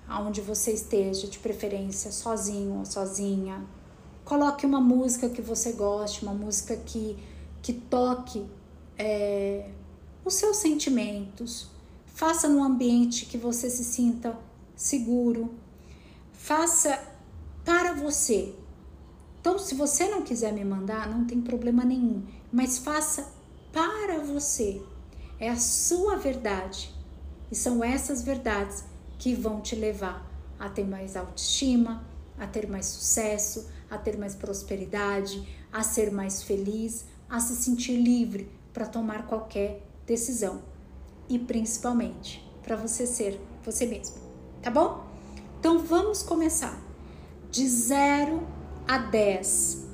onde 0.08 0.40
você 0.40 0.72
esteja, 0.72 1.26
de 1.26 1.38
preferência 1.38 2.12
sozinho 2.12 2.78
ou 2.78 2.84
sozinha, 2.84 3.66
Coloque 4.30 4.64
uma 4.64 4.80
música 4.80 5.28
que 5.28 5.42
você 5.42 5.72
goste, 5.72 6.22
uma 6.22 6.32
música 6.32 6.76
que, 6.76 7.18
que 7.60 7.72
toque 7.72 8.46
é, 8.96 9.68
os 10.24 10.34
seus 10.34 10.58
sentimentos. 10.58 11.68
Faça 12.06 12.48
num 12.48 12.62
ambiente 12.62 13.26
que 13.26 13.36
você 13.36 13.68
se 13.68 13.82
sinta 13.82 14.38
seguro. 14.76 15.52
Faça 16.32 16.96
para 17.64 17.92
você. 17.92 18.54
Então, 19.40 19.58
se 19.58 19.74
você 19.74 20.08
não 20.08 20.22
quiser 20.22 20.52
me 20.52 20.64
mandar, 20.64 21.10
não 21.10 21.24
tem 21.24 21.40
problema 21.40 21.84
nenhum, 21.84 22.22
mas 22.52 22.78
faça 22.78 23.32
para 23.72 24.20
você. 24.20 24.80
É 25.40 25.48
a 25.48 25.56
sua 25.56 26.14
verdade. 26.14 26.94
E 27.50 27.56
são 27.56 27.82
essas 27.82 28.22
verdades 28.22 28.84
que 29.18 29.34
vão 29.34 29.60
te 29.60 29.74
levar 29.74 30.24
a 30.56 30.68
ter 30.68 30.86
mais 30.86 31.16
autoestima, 31.16 32.06
a 32.38 32.46
ter 32.46 32.68
mais 32.68 32.86
sucesso, 32.86 33.68
a 33.90 33.98
ter 33.98 34.16
mais 34.16 34.34
prosperidade, 34.34 35.46
a 35.72 35.82
ser 35.82 36.10
mais 36.10 36.42
feliz, 36.42 37.06
a 37.28 37.40
se 37.40 37.56
sentir 37.56 37.96
livre 37.96 38.50
para 38.72 38.86
tomar 38.86 39.26
qualquer 39.26 39.82
decisão 40.06 40.62
e 41.28 41.38
principalmente 41.38 42.46
para 42.62 42.76
você 42.76 43.06
ser 43.06 43.40
você 43.64 43.84
mesmo, 43.86 44.16
tá 44.62 44.70
bom? 44.70 45.04
Então 45.58 45.78
vamos 45.78 46.22
começar. 46.22 46.80
De 47.50 47.68
0 47.68 48.46
a 48.86 48.96
10. 48.96 49.86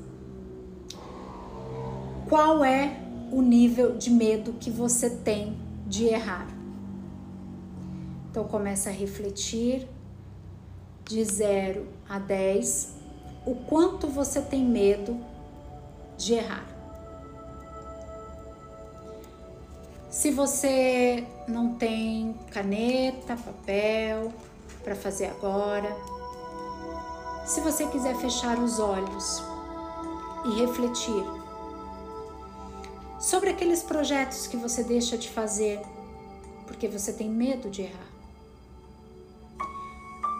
Qual 2.28 2.62
é 2.62 3.06
o 3.30 3.42
nível 3.42 3.96
de 3.96 4.10
medo 4.10 4.52
que 4.54 4.70
você 4.70 5.10
tem 5.10 5.56
de 5.86 6.04
errar. 6.04 6.48
Então 8.30 8.44
começa 8.44 8.90
a 8.90 8.92
refletir 8.92 9.88
de 11.04 11.24
0 11.24 11.86
a 12.08 12.18
10 12.18 12.94
o 13.46 13.54
quanto 13.54 14.08
você 14.08 14.42
tem 14.42 14.64
medo 14.64 15.16
de 16.18 16.34
errar. 16.34 16.66
Se 20.10 20.32
você 20.32 21.24
não 21.46 21.74
tem 21.74 22.34
caneta, 22.50 23.36
papel 23.36 24.32
para 24.82 24.96
fazer 24.96 25.26
agora, 25.26 25.94
se 27.44 27.60
você 27.60 27.86
quiser 27.86 28.16
fechar 28.16 28.58
os 28.58 28.80
olhos 28.80 29.42
e 30.46 30.60
refletir 30.60 31.24
sobre 33.20 33.50
aqueles 33.50 33.82
projetos 33.82 34.48
que 34.48 34.56
você 34.56 34.82
deixa 34.82 35.16
de 35.16 35.28
fazer 35.28 35.80
porque 36.66 36.88
você 36.88 37.12
tem 37.12 37.30
medo 37.30 37.70
de 37.70 37.82
errar, 37.82 38.08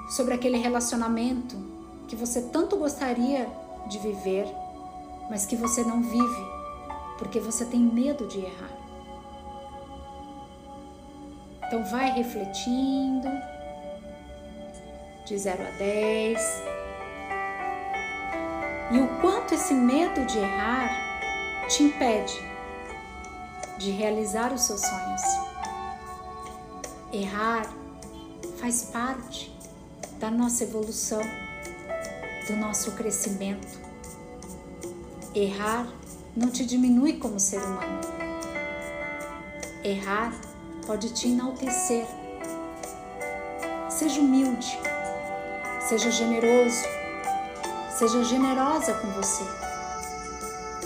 sobre 0.08 0.34
aquele 0.34 0.58
relacionamento 0.58 1.75
que 2.08 2.16
você 2.16 2.42
tanto 2.42 2.76
gostaria 2.76 3.48
de 3.88 3.98
viver, 3.98 4.46
mas 5.30 5.46
que 5.46 5.56
você 5.56 5.82
não 5.82 6.02
vive 6.02 6.56
porque 7.18 7.40
você 7.40 7.64
tem 7.64 7.80
medo 7.80 8.26
de 8.28 8.40
errar. 8.40 8.70
Então 11.66 11.84
vai 11.84 12.10
refletindo 12.12 13.28
de 15.24 15.36
0 15.36 15.62
a 15.62 15.70
10. 15.78 16.62
E 18.92 19.00
o 19.00 19.20
quanto 19.20 19.54
esse 19.54 19.74
medo 19.74 20.24
de 20.26 20.38
errar 20.38 20.88
te 21.68 21.82
impede 21.82 22.46
de 23.78 23.90
realizar 23.90 24.52
os 24.52 24.62
seus 24.62 24.80
sonhos. 24.80 25.22
Errar 27.12 27.66
faz 28.58 28.84
parte 28.84 29.54
da 30.18 30.30
nossa 30.30 30.64
evolução, 30.64 31.20
do 32.46 32.56
nosso 32.56 32.92
crescimento. 32.92 33.78
Errar 35.34 35.92
não 36.36 36.50
te 36.50 36.64
diminui 36.64 37.14
como 37.18 37.40
ser 37.40 37.58
humano. 37.58 38.00
Errar 39.82 40.34
pode 40.86 41.12
te 41.12 41.28
enaltecer. 41.28 42.06
Seja 43.90 44.20
humilde, 44.20 44.78
seja 45.88 46.10
generoso, 46.10 46.84
seja 47.98 48.22
generosa 48.24 48.94
com 48.94 49.08
você 49.12 49.42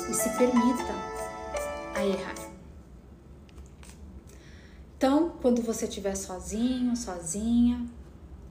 e 0.09 0.15
se 0.15 0.29
permita 0.31 0.95
a 1.95 2.05
errar. 2.05 2.35
Então, 4.97 5.31
quando 5.41 5.63
você 5.63 5.87
estiver 5.87 6.15
sozinho, 6.15 6.95
sozinha, 6.95 7.87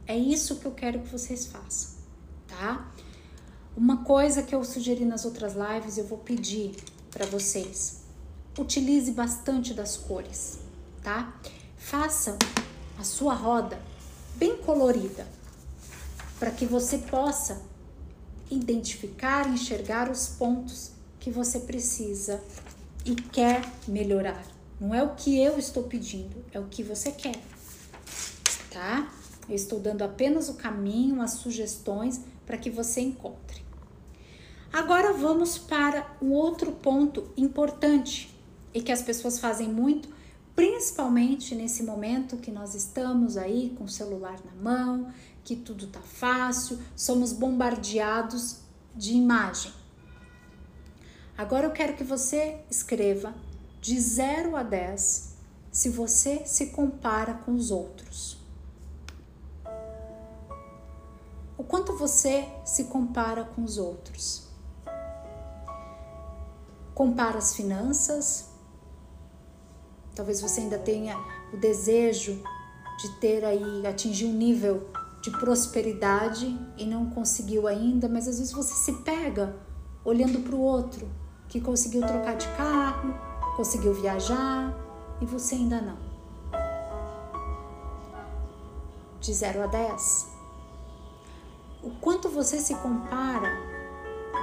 é 0.08 0.18
isso 0.18 0.56
que 0.58 0.66
eu 0.66 0.72
quero 0.72 1.00
que 1.00 1.08
vocês 1.08 1.46
façam? 1.46 1.99
Uma 3.80 4.04
coisa 4.04 4.44
que 4.44 4.54
eu 4.54 4.62
sugeri 4.66 5.06
nas 5.06 5.24
outras 5.24 5.54
lives, 5.54 5.98
eu 5.98 6.06
vou 6.06 6.18
pedir 6.18 6.76
para 7.10 7.26
vocês. 7.26 8.02
Utilize 8.58 9.10
bastante 9.12 9.74
das 9.74 9.96
cores 9.96 10.60
tá? 11.02 11.34
Faça 11.78 12.38
a 12.98 13.04
sua 13.04 13.34
roda 13.34 13.80
bem 14.36 14.58
colorida 14.58 15.26
para 16.38 16.52
que 16.52 16.66
você 16.66 16.98
possa 16.98 17.62
identificar, 18.52 19.48
enxergar 19.48 20.10
os 20.12 20.28
pontos 20.28 20.92
que 21.20 21.32
você 21.32 21.62
precisa 21.62 22.42
e 23.06 23.16
quer 23.16 23.62
melhorar. 23.88 24.44
Não 24.80 24.94
é 24.94 25.02
o 25.02 25.16
que 25.16 25.40
eu 25.40 25.58
estou 25.58 25.84
pedindo, 25.84 26.44
é 26.52 26.60
o 26.60 26.68
que 26.68 26.84
você 26.84 27.12
quer, 27.12 27.42
tá? 28.70 29.10
Eu 29.48 29.56
estou 29.56 29.80
dando 29.80 30.04
apenas 30.04 30.48
o 30.48 30.56
caminho, 30.56 31.22
as 31.22 31.32
sugestões 31.32 32.22
para 32.46 32.58
que 32.58 32.70
você 32.70 33.02
encontre. 33.02 33.69
Agora 34.72 35.14
vamos 35.14 35.58
para 35.58 36.06
um 36.22 36.32
outro 36.32 36.72
ponto 36.72 37.32
importante 37.36 38.34
e 38.74 38.82
que 38.82 38.92
as 38.92 39.02
pessoas 39.02 39.40
fazem 39.40 39.68
muito 39.68 40.10
principalmente 40.60 41.56
nesse 41.56 41.84
momento 41.84 42.36
que 42.36 42.52
nós 42.52 42.76
estamos 42.76 43.38
aí 43.38 43.74
com 43.78 43.86
o 43.86 43.90
celular 43.90 44.38
na 44.44 44.62
mão, 44.62 45.10
que 45.42 45.56
tudo 45.56 45.88
tá 45.88 46.02
fácil, 46.02 46.78
somos 46.98 47.32
bombardeados 47.32 48.58
de 48.94 49.14
imagem. 49.14 49.72
Agora 51.38 51.66
eu 51.66 51.72
quero 51.72 51.96
que 51.96 52.04
você 52.04 52.60
escreva 52.70 53.34
de 53.80 53.98
0 53.98 54.58
a 54.58 54.62
10 54.62 55.36
se 55.72 55.90
você 55.90 56.46
se 56.46 56.68
compara 56.68 57.36
com 57.36 57.54
os 57.54 57.72
outros. 57.72 58.38
O 61.58 61.64
quanto 61.64 61.96
você 61.96 62.46
se 62.66 62.84
compara 62.84 63.46
com 63.46 63.64
os 63.64 63.78
outros? 63.78 64.49
Compara 67.00 67.38
as 67.38 67.56
finanças, 67.56 68.50
Talvez 70.20 70.42
você 70.42 70.60
ainda 70.60 70.78
tenha 70.78 71.18
o 71.54 71.56
desejo 71.56 72.44
de 73.00 73.10
ter 73.22 73.46
aí, 73.46 73.88
atingir 73.88 74.26
um 74.26 74.34
nível 74.34 74.90
de 75.22 75.32
prosperidade 75.32 76.60
e 76.78 76.86
não 76.86 77.10
conseguiu 77.10 77.68
ainda, 77.68 78.10
mas 78.10 78.28
às 78.28 78.38
vezes 78.38 78.52
você 78.52 78.74
se 78.74 79.02
pega 79.04 79.56
olhando 80.04 80.42
para 80.42 80.54
o 80.54 80.60
outro 80.60 81.08
que 81.48 81.62
conseguiu 81.62 82.06
trocar 82.06 82.36
de 82.36 82.50
carro, 82.50 83.14
conseguiu 83.56 83.94
viajar 83.94 84.78
e 85.22 85.26
você 85.26 85.56
ainda 85.56 85.80
não. 85.80 85.98
De 89.22 89.34
0 89.34 89.64
a 89.64 89.68
10. 89.68 90.28
O 91.82 91.92
quanto 92.02 92.28
você 92.28 92.60
se 92.60 92.76
compara 92.76 93.58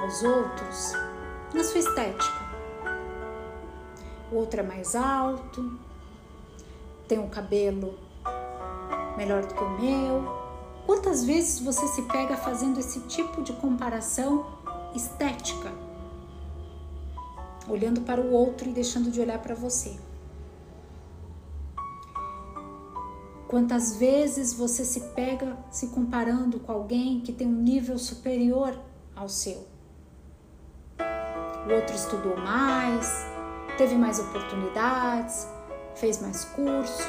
aos 0.02 0.22
outros 0.22 0.92
na 1.52 1.62
sua 1.62 1.80
estética 1.80 2.45
o 4.30 4.36
outro 4.36 4.60
é 4.60 4.62
mais 4.62 4.94
alto, 4.94 5.78
tem 7.06 7.18
um 7.18 7.28
cabelo 7.28 7.98
melhor 9.16 9.44
do 9.44 9.54
que 9.54 9.62
o 9.62 9.80
meu. 9.80 10.46
Quantas 10.84 11.24
vezes 11.24 11.60
você 11.60 11.86
se 11.88 12.02
pega 12.02 12.36
fazendo 12.36 12.78
esse 12.78 13.00
tipo 13.00 13.42
de 13.42 13.52
comparação 13.54 14.46
estética? 14.94 15.72
Olhando 17.68 18.02
para 18.02 18.20
o 18.20 18.30
outro 18.32 18.68
e 18.68 18.72
deixando 18.72 19.10
de 19.10 19.20
olhar 19.20 19.40
para 19.40 19.54
você. 19.54 19.96
Quantas 23.48 23.96
vezes 23.96 24.52
você 24.52 24.84
se 24.84 25.00
pega 25.14 25.56
se 25.70 25.88
comparando 25.88 26.58
com 26.58 26.72
alguém 26.72 27.20
que 27.20 27.32
tem 27.32 27.46
um 27.46 27.62
nível 27.62 27.98
superior 27.98 28.76
ao 29.14 29.28
seu? 29.28 29.66
O 31.68 31.72
outro 31.72 31.94
estudou 31.94 32.36
mais, 32.36 33.35
teve 33.76 33.94
mais 33.94 34.18
oportunidades, 34.18 35.46
fez 35.94 36.20
mais 36.20 36.44
cursos. 36.44 37.06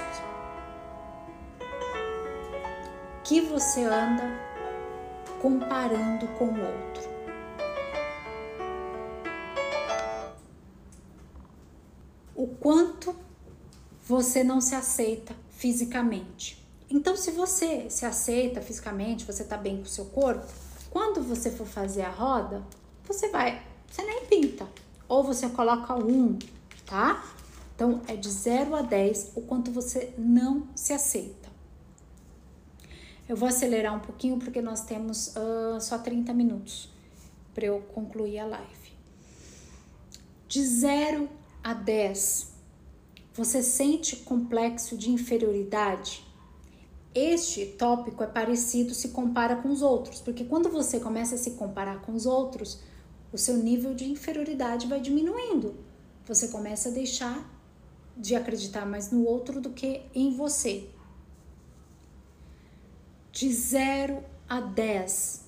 Que 3.23 3.41
você 3.41 3.83
anda 3.83 4.23
comparando 5.41 6.27
com 6.37 6.45
o 6.45 6.59
outro. 6.59 7.17
O 12.35 12.47
quanto 12.47 13.15
você 14.05 14.43
não 14.43 14.61
se 14.61 14.75
aceita 14.75 15.35
fisicamente. 15.49 16.65
Então, 16.89 17.17
se 17.17 17.31
você 17.31 17.89
se 17.89 18.05
aceita 18.05 18.61
fisicamente, 18.61 19.25
você 19.25 19.43
tá 19.43 19.57
bem 19.57 19.77
com 19.77 19.83
o 19.83 19.87
seu 19.87 20.05
corpo, 20.05 20.45
quando 20.89 21.21
você 21.21 21.51
for 21.51 21.67
fazer 21.67 22.03
a 22.03 22.09
roda, 22.09 22.63
você 23.05 23.27
vai, 23.29 23.61
você 23.89 24.03
nem 24.03 24.25
pinta. 24.25 24.65
Ou 25.09 25.23
você 25.23 25.49
coloca 25.49 25.93
um, 25.95 26.37
tá? 26.87 27.23
Então, 27.75 28.01
é 28.07 28.15
de 28.15 28.27
0 28.27 28.75
a 28.75 28.81
10 28.81 29.33
o 29.35 29.41
quanto 29.41 29.71
você 29.71 30.11
não 30.17 30.67
se 30.75 30.93
aceita. 30.93 31.47
Eu 33.29 33.35
vou 33.35 33.49
acelerar 33.49 33.95
um 33.95 33.99
pouquinho 33.99 34.39
porque 34.39 34.61
nós 34.61 34.81
temos 34.81 35.35
uh, 35.35 35.79
só 35.79 35.99
30 35.99 36.33
minutos 36.33 36.89
para 37.53 37.65
eu 37.65 37.81
concluir 37.93 38.39
a 38.39 38.45
live. 38.45 38.91
De 40.47 40.63
0 40.65 41.29
a 41.63 41.73
10, 41.73 42.53
você 43.33 43.61
sente 43.61 44.15
complexo 44.15 44.97
de 44.97 45.11
inferioridade? 45.11 46.25
Este 47.13 47.65
tópico 47.65 48.23
é 48.23 48.27
parecido 48.27 48.93
se 48.93 49.09
compara 49.09 49.57
com 49.57 49.69
os 49.69 49.81
outros, 49.81 50.21
porque 50.21 50.45
quando 50.45 50.69
você 50.69 50.99
começa 50.99 51.35
a 51.35 51.37
se 51.37 51.51
comparar 51.51 52.01
com 52.01 52.13
os 52.13 52.25
outros, 52.25 52.79
o 53.31 53.37
seu 53.37 53.57
nível 53.57 53.93
de 53.93 54.05
inferioridade 54.05 54.87
vai 54.87 55.01
diminuindo 55.01 55.86
você 56.27 56.49
começa 56.49 56.89
a 56.89 56.91
deixar 56.91 57.49
de 58.15 58.35
acreditar 58.35 58.85
mais 58.85 59.11
no 59.11 59.23
outro 59.25 59.61
do 59.61 59.69
que 59.69 60.01
em 60.13 60.35
você. 60.35 60.89
De 63.31 63.51
0 63.51 64.23
a 64.49 64.59
10, 64.59 65.45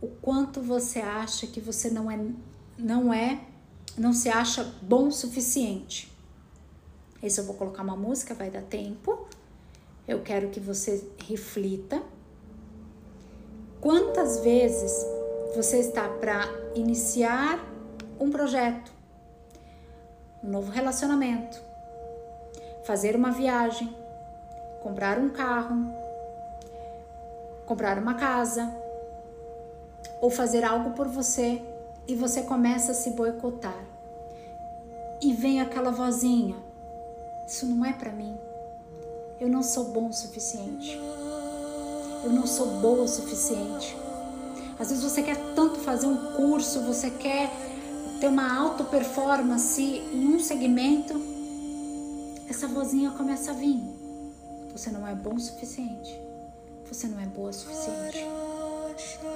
o 0.00 0.08
quanto 0.08 0.60
você 0.60 1.00
acha 1.00 1.46
que 1.46 1.60
você 1.60 1.90
não 1.90 2.10
é, 2.10 2.18
não 2.78 3.12
é 3.12 3.44
não 3.96 4.12
se 4.12 4.28
acha 4.28 4.64
bom 4.82 5.08
o 5.08 5.12
suficiente. 5.12 6.12
Esse 7.22 7.40
eu 7.40 7.44
vou 7.44 7.54
colocar 7.54 7.82
uma 7.82 7.96
música, 7.96 8.34
vai 8.34 8.50
dar 8.50 8.62
tempo. 8.62 9.26
Eu 10.06 10.22
quero 10.22 10.50
que 10.50 10.60
você 10.60 11.06
reflita. 11.26 12.02
Quantas 13.80 14.40
vezes 14.40 14.92
você 15.54 15.78
está 15.78 16.08
para 16.08 16.46
iniciar 16.74 17.64
um 18.18 18.30
projeto, 18.30 18.92
um 20.44 20.50
novo 20.50 20.70
relacionamento, 20.70 21.62
fazer 22.84 23.16
uma 23.16 23.30
viagem, 23.30 23.96
comprar 24.82 25.18
um 25.18 25.30
carro, 25.30 25.90
comprar 27.64 27.98
uma 27.98 28.14
casa 28.14 28.70
ou 30.20 30.28
fazer 30.28 30.62
algo 30.62 30.90
por 30.90 31.08
você 31.08 31.62
e 32.06 32.14
você 32.14 32.42
começa 32.42 32.92
a 32.92 32.94
se 32.94 33.10
boicotar. 33.10 33.82
E 35.22 35.32
vem 35.32 35.62
aquela 35.62 35.90
vozinha: 35.90 36.56
Isso 37.46 37.64
não 37.64 37.82
é 37.82 37.94
para 37.94 38.12
mim. 38.12 38.36
Eu 39.40 39.48
não 39.48 39.62
sou 39.62 39.84
bom 39.84 40.08
o 40.08 40.12
suficiente. 40.12 41.00
Eu 42.22 42.30
não 42.30 42.46
sou 42.46 42.80
boa 42.80 43.04
o 43.04 43.08
suficiente. 43.08 43.96
Às 44.78 44.88
vezes 44.88 45.02
você 45.02 45.22
quer 45.22 45.36
tanto 45.54 45.78
fazer 45.80 46.06
um 46.06 46.32
curso, 46.32 46.82
você 46.82 47.10
quer 47.10 47.50
ter 48.20 48.28
uma 48.28 48.56
alta 48.56 48.84
performance 48.84 49.82
em 49.82 50.34
um 50.34 50.38
segmento, 50.38 51.14
essa 52.48 52.66
vozinha 52.66 53.10
começa 53.10 53.50
a 53.50 53.54
vir. 53.54 53.82
Você 54.72 54.90
não 54.90 55.06
é 55.06 55.14
bom 55.14 55.34
o 55.34 55.40
suficiente. 55.40 56.18
Você 56.88 57.06
não 57.06 57.20
é 57.20 57.26
boa 57.26 57.50
o 57.50 57.52
suficiente. 57.52 58.26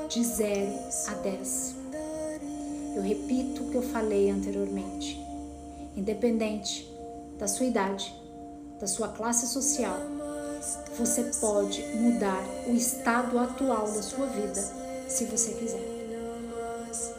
De 0.09 0.25
0 0.25 0.79
a 1.09 1.15
10. 1.15 1.75
Eu 2.97 3.03
repito 3.03 3.63
o 3.63 3.71
que 3.71 3.77
eu 3.77 3.83
falei 3.83 4.31
anteriormente. 4.31 5.21
Independente 5.97 6.89
da 7.39 7.47
sua 7.47 7.67
idade, 7.67 8.15
da 8.81 8.87
sua 8.87 9.09
classe 9.09 9.47
social, 9.47 9.99
você 10.99 11.25
pode 11.41 11.83
mudar 11.97 12.43
o 12.67 12.73
estado 12.73 13.39
atual 13.39 13.91
da 13.93 14.03
sua 14.03 14.27
vida 14.27 14.61
se 15.09 15.25
você 15.25 15.53
quiser. 15.53 16.08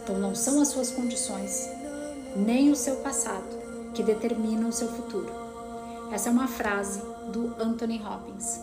Então 0.01 0.17
não 0.17 0.33
são 0.33 0.61
as 0.61 0.69
suas 0.69 0.91
condições, 0.91 1.69
nem 2.35 2.71
o 2.71 2.75
seu 2.75 2.97
passado 2.97 3.57
que 3.93 4.03
determinam 4.03 4.69
o 4.69 4.73
seu 4.73 4.87
futuro. 4.87 5.31
Essa 6.11 6.29
é 6.29 6.31
uma 6.31 6.47
frase 6.47 7.01
do 7.31 7.55
Anthony 7.59 7.97
Robbins. 7.97 8.59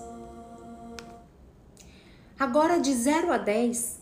Agora, 2.38 2.78
de 2.78 2.92
0 2.92 3.32
a 3.32 3.38
10, 3.38 3.98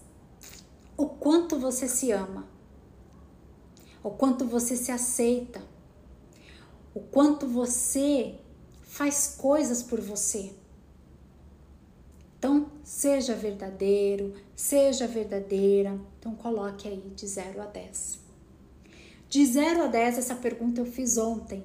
o 0.97 1.07
quanto 1.07 1.59
você 1.59 1.89
se 1.89 2.11
ama, 2.11 2.47
o 4.03 4.11
quanto 4.11 4.45
você 4.45 4.77
se 4.77 4.91
aceita, 4.91 5.63
o 6.95 7.01
quanto 7.01 7.47
você 7.47 8.39
faz 8.83 9.35
coisas 9.37 9.83
por 9.83 10.01
você. 10.01 10.55
Então, 12.45 12.71
seja 12.83 13.35
verdadeiro, 13.35 14.35
seja 14.55 15.07
verdadeira. 15.07 15.99
Então, 16.19 16.35
coloque 16.35 16.87
aí 16.87 17.11
de 17.17 17.27
0 17.27 17.63
a 17.63 17.65
10. 17.65 18.19
De 19.31 19.47
0 19.47 19.85
a 19.85 19.87
10, 19.87 20.19
essa 20.19 20.35
pergunta 20.35 20.79
eu 20.79 20.85
fiz 20.85 21.17
ontem. 21.17 21.65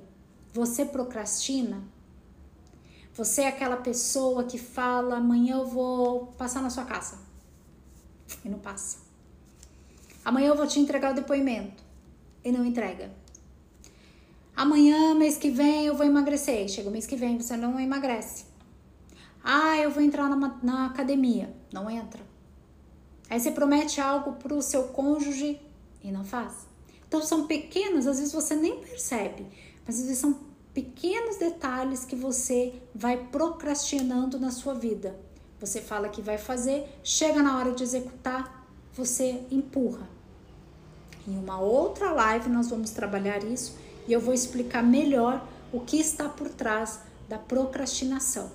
Você 0.54 0.86
procrastina? 0.86 1.84
Você 3.14 3.42
é 3.42 3.50
aquela 3.50 3.76
pessoa 3.76 4.46
que 4.46 4.58
fala: 4.58 5.18
amanhã 5.18 5.58
eu 5.58 5.66
vou 5.66 6.28
passar 6.38 6.62
na 6.62 6.70
sua 6.70 6.86
casa. 6.86 7.20
E 8.46 8.48
não 8.48 8.60
passa. 8.60 9.00
Amanhã 10.24 10.48
eu 10.48 10.56
vou 10.56 10.66
te 10.66 10.80
entregar 10.80 11.12
o 11.12 11.16
depoimento. 11.16 11.84
E 12.42 12.54
não 12.54 12.64
entrega. 12.64 13.12
Amanhã, 14.56 15.14
mês 15.14 15.36
que 15.36 15.50
vem, 15.50 15.88
eu 15.88 15.98
vou 15.98 16.06
emagrecer. 16.06 16.70
Chega 16.70 16.88
o 16.88 16.92
mês 16.92 17.06
que 17.06 17.18
vem, 17.18 17.38
você 17.38 17.58
não 17.58 17.78
emagrece. 17.78 18.49
Ah, 19.44 19.78
eu 19.78 19.90
vou 19.90 20.04
entrar 20.04 20.30
na, 20.30 20.60
na 20.62 20.86
academia. 20.86 21.54
Não 21.72 21.90
entra. 21.90 22.22
Aí 23.30 23.40
você 23.40 23.52
promete 23.52 24.02
algo 24.02 24.34
para 24.34 24.54
o 24.54 24.62
seu 24.62 24.84
cônjuge 24.90 25.60
e 26.04 26.12
não 26.12 26.26
faz. 26.26 26.68
Então 27.08 27.22
são 27.22 27.48
pequenos, 27.48 28.08
às 28.08 28.20
vezes 28.20 28.34
você 28.34 28.56
nem 28.56 28.80
percebe, 28.80 29.46
mas 29.86 30.00
às 30.00 30.06
vezes 30.06 30.20
são 30.20 30.40
pequenos 30.74 31.38
detalhes 31.38 32.06
que 32.06 32.16
você 32.16 32.74
vai 32.94 33.18
procrastinando 33.18 34.40
na 34.40 34.52
sua 34.52 34.74
vida. 34.74 35.20
Você 35.60 35.82
fala 35.82 36.10
que 36.10 36.22
vai 36.22 36.38
fazer, 36.38 36.88
chega 37.04 37.42
na 37.42 37.58
hora 37.58 37.72
de 37.72 37.84
executar, 37.84 38.68
você 38.94 39.44
empurra. 39.52 40.08
Em 41.28 41.38
uma 41.38 41.60
outra 41.60 42.12
live 42.12 42.50
nós 42.50 42.70
vamos 42.70 42.92
trabalhar 42.92 43.44
isso 43.44 43.78
e 44.08 44.14
eu 44.14 44.20
vou 44.20 44.34
explicar 44.34 44.84
melhor 44.84 45.46
o 45.72 45.80
que 45.80 46.00
está 46.00 46.30
por 46.30 46.50
trás 46.50 47.00
da 47.28 47.38
procrastinação 47.38 48.52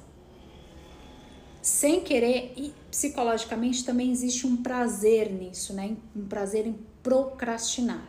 sem 1.65 2.03
querer, 2.03 2.53
e 2.59 2.75
psicologicamente 2.91 3.87
também 3.87 4.13
existe 4.13 4.47
um 4.47 4.55
prazer 4.55 5.33
nisso, 5.33 5.73
né? 5.73 5.97
Um 6.15 6.27
prazer 6.27 6.67
em 6.67 6.79
procrastinar. 7.03 8.07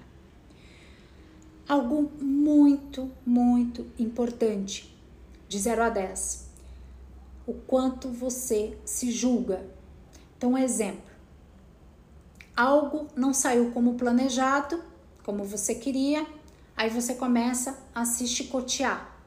Algo 1.66 2.12
muito, 2.20 3.10
muito 3.26 3.88
importante, 3.98 4.94
de 5.48 5.58
0 5.58 5.84
a 5.84 5.90
10. 5.90 6.50
O 7.48 7.54
quanto 7.54 8.10
você 8.10 8.78
se 8.84 9.10
julga. 9.10 9.66
Então, 10.38 10.58
exemplo. 10.58 11.16
Algo 12.58 13.08
não 13.16 13.34
saiu 13.34 13.72
como 13.72 13.94
planejado, 13.94 14.84
como 15.24 15.46
você 15.46 15.76
queria, 15.76 16.28
aí 16.76 16.90
você 16.90 17.16
começa 17.16 17.80
a 17.96 18.04
se 18.04 18.28
chicotear. 18.28 19.18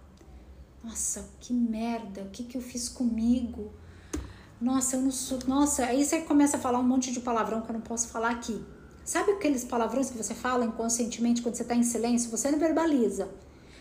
Nossa, 0.85 1.31
que 1.41 1.55
merda, 1.55 2.21
o 2.25 2.29
que, 2.29 2.45
que 2.45 2.59
eu 2.59 2.63
fiz 2.63 2.91
comigo? 2.91 3.73
Nossa, 4.61 4.97
eu 4.97 5.03
não 5.03 5.11
sou. 5.11 5.39
Nossa, 5.47 5.85
aí 5.85 6.05
você 6.05 6.21
começa 6.23 6.57
a 6.57 6.61
falar 6.61 6.81
um 6.81 6.85
monte 6.85 7.13
de 7.13 7.21
palavrão 7.21 7.61
que 7.61 7.71
eu 7.71 7.75
não 7.75 7.81
posso 7.81 8.09
falar 8.09 8.31
aqui. 8.31 8.61
Sabe 9.05 9.33
aqueles 9.33 9.65
palavrões 9.65 10.11
que 10.11 10.19
você 10.19 10.35
fala 10.35 10.65
inconscientemente 10.65 11.41
quando 11.41 11.55
você 11.55 11.63
está 11.63 11.75
em 11.75 11.83
silêncio? 11.83 12.31
Você 12.31 12.51
não 12.51 12.59
verbaliza, 12.59 13.29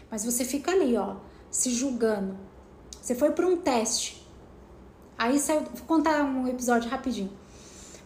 mas 0.10 0.24
você 0.24 0.46
fica 0.46 0.72
ali, 0.72 0.96
ó, 0.96 1.16
se 1.50 1.72
julgando. 1.72 2.38
Você 3.02 3.16
foi 3.16 3.32
para 3.32 3.48
um 3.48 3.58
teste. 3.58 4.26
Aí 5.18 5.40
saiu. 5.40 5.62
Vou 5.62 5.88
contar 5.88 6.24
um 6.24 6.48
episódio 6.48 6.90
rapidinho. 6.90 7.32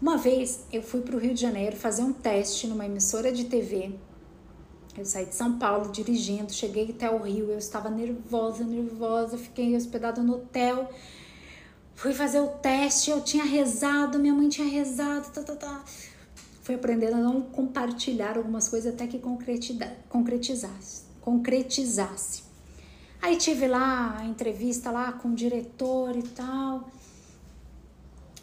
Uma 0.01 0.17
vez 0.17 0.65
eu 0.71 0.81
fui 0.81 1.01
para 1.01 1.15
o 1.15 1.19
Rio 1.19 1.33
de 1.33 1.41
Janeiro 1.41 1.75
fazer 1.75 2.01
um 2.01 2.13
teste 2.13 2.65
numa 2.67 2.85
emissora 2.85 3.31
de 3.31 3.45
TV. 3.45 3.93
Eu 4.97 5.05
saí 5.05 5.25
de 5.25 5.35
São 5.35 5.59
Paulo 5.59 5.91
dirigindo, 5.91 6.51
cheguei 6.51 6.89
até 6.89 7.09
o 7.09 7.19
Rio, 7.19 7.51
eu 7.51 7.57
estava 7.57 7.89
nervosa, 7.89 8.63
nervosa, 8.63 9.37
fiquei 9.37 9.75
hospedada 9.75 10.21
no 10.23 10.35
hotel. 10.35 10.89
Fui 12.01 12.15
fazer 12.15 12.39
o 12.39 12.47
teste, 12.47 13.11
eu 13.11 13.21
tinha 13.21 13.43
rezado, 13.43 14.17
minha 14.17 14.33
mãe 14.33 14.49
tinha 14.49 14.67
rezado, 14.67 15.29
tá, 15.29 15.43
tá, 15.43 15.55
tá. 15.55 15.83
Fui 16.63 16.73
aprendendo 16.73 17.17
a 17.17 17.19
não 17.19 17.43
compartilhar 17.43 18.37
algumas 18.37 18.67
coisas 18.67 18.91
até 18.91 19.05
que 19.05 19.19
concretizasse. 19.19 21.03
concretizasse. 21.21 22.41
Aí 23.21 23.37
tive 23.37 23.67
lá 23.67 24.17
a 24.17 24.25
entrevista 24.25 24.89
lá 24.89 25.11
com 25.11 25.27
o 25.27 25.35
diretor 25.35 26.17
e 26.17 26.23
tal. 26.23 26.89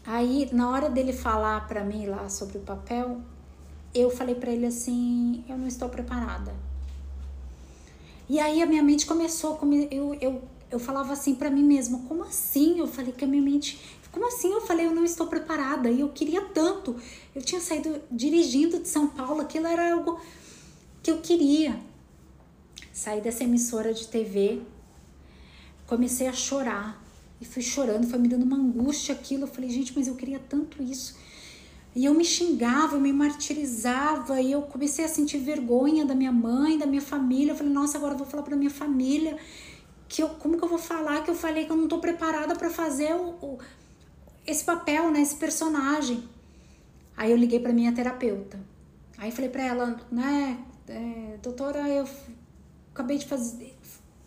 Aí, 0.06 0.48
na 0.52 0.70
hora 0.70 0.88
dele 0.88 1.12
falar 1.12 1.66
para 1.66 1.82
mim 1.82 2.06
lá 2.06 2.28
sobre 2.28 2.58
o 2.58 2.60
papel, 2.60 3.20
eu 3.92 4.08
falei 4.08 4.36
para 4.36 4.52
ele 4.52 4.66
assim: 4.66 5.44
eu 5.48 5.58
não 5.58 5.66
estou 5.66 5.88
preparada. 5.88 6.54
E 8.28 8.38
aí 8.38 8.62
a 8.62 8.66
minha 8.66 8.84
mente 8.84 9.04
começou, 9.04 9.58
eu, 9.90 10.14
eu 10.20 10.42
eu 10.70 10.78
falava 10.78 11.12
assim 11.12 11.34
para 11.34 11.50
mim 11.50 11.64
mesma, 11.64 12.00
como 12.08 12.22
assim? 12.22 12.78
Eu 12.78 12.86
falei 12.86 13.12
que 13.12 13.24
a 13.24 13.28
minha 13.28 13.42
mente, 13.42 13.80
como 14.12 14.26
assim? 14.26 14.52
Eu 14.52 14.60
falei, 14.60 14.86
eu 14.86 14.94
não 14.94 15.04
estou 15.04 15.26
preparada 15.26 15.90
e 15.90 16.00
eu 16.00 16.08
queria 16.08 16.42
tanto. 16.42 16.96
Eu 17.34 17.42
tinha 17.42 17.60
saído 17.60 18.00
dirigindo 18.10 18.78
de 18.78 18.88
São 18.88 19.06
Paulo, 19.06 19.40
aquilo 19.40 19.66
era 19.66 19.92
algo 19.92 20.20
que 21.02 21.10
eu 21.10 21.18
queria. 21.18 21.78
Saí 22.92 23.20
dessa 23.20 23.44
emissora 23.44 23.94
de 23.94 24.08
TV, 24.08 24.60
comecei 25.86 26.26
a 26.26 26.32
chorar 26.32 27.02
e 27.40 27.44
fui 27.44 27.62
chorando, 27.62 28.08
foi 28.08 28.18
me 28.18 28.28
dando 28.28 28.42
uma 28.42 28.56
angústia 28.56 29.14
aquilo. 29.14 29.44
Eu 29.44 29.48
falei, 29.48 29.70
gente, 29.70 29.92
mas 29.96 30.08
eu 30.08 30.16
queria 30.16 30.38
tanto 30.38 30.82
isso. 30.82 31.16
E 31.94 32.04
eu 32.04 32.12
me 32.12 32.24
xingava, 32.24 32.96
eu 32.96 33.00
me 33.00 33.12
martirizava, 33.12 34.40
e 34.40 34.52
eu 34.52 34.62
comecei 34.62 35.04
a 35.04 35.08
sentir 35.08 35.38
vergonha 35.38 36.04
da 36.04 36.14
minha 36.14 36.30
mãe, 36.30 36.76
da 36.76 36.86
minha 36.86 37.00
família. 37.00 37.52
Eu 37.52 37.56
falei, 37.56 37.72
nossa, 37.72 37.96
agora 37.96 38.14
eu 38.14 38.18
vou 38.18 38.26
falar 38.26 38.42
para 38.42 38.56
minha 38.56 38.70
família 38.70 39.38
que 40.08 40.22
eu, 40.22 40.30
como 40.30 40.56
que 40.56 40.64
eu 40.64 40.68
vou 40.68 40.78
falar 40.78 41.22
que 41.22 41.30
eu 41.30 41.34
falei 41.34 41.66
que 41.66 41.72
eu 41.72 41.76
não 41.76 41.86
tô 41.86 41.98
preparada 41.98 42.56
para 42.56 42.70
fazer 42.70 43.14
o, 43.14 43.30
o, 43.42 43.58
esse 44.46 44.64
papel, 44.64 45.10
né, 45.10 45.20
esse 45.20 45.36
personagem. 45.36 46.26
Aí 47.16 47.30
eu 47.30 47.36
liguei 47.36 47.60
para 47.60 47.72
minha 47.72 47.92
terapeuta. 47.92 48.58
Aí 49.18 49.30
falei 49.30 49.50
para 49.50 49.62
ela, 49.62 50.00
né, 50.10 50.58
é, 50.88 51.36
doutora, 51.42 51.86
eu 51.88 52.08
acabei 52.92 53.18
de 53.18 53.26
fazer, 53.26 53.76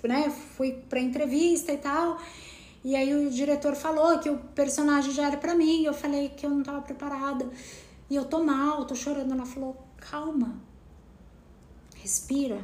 né, 0.04 0.30
fui 0.30 0.74
para 0.88 1.00
entrevista 1.00 1.72
e 1.72 1.78
tal. 1.78 2.20
E 2.84 2.96
aí 2.96 3.14
o 3.14 3.30
diretor 3.30 3.76
falou 3.76 4.20
que 4.20 4.30
o 4.30 4.38
personagem 4.38 5.12
já 5.12 5.28
era 5.28 5.38
para 5.38 5.56
mim. 5.56 5.84
Eu 5.84 5.94
falei 5.94 6.30
que 6.30 6.46
eu 6.46 6.50
não 6.50 6.64
tava 6.64 6.82
preparada. 6.82 7.48
E 8.10 8.16
eu 8.16 8.26
tô 8.26 8.44
mal, 8.44 8.86
tô 8.86 8.96
chorando. 8.96 9.32
Ela 9.32 9.46
falou: 9.46 9.78
"Calma. 9.98 10.60
respira. 11.96 12.60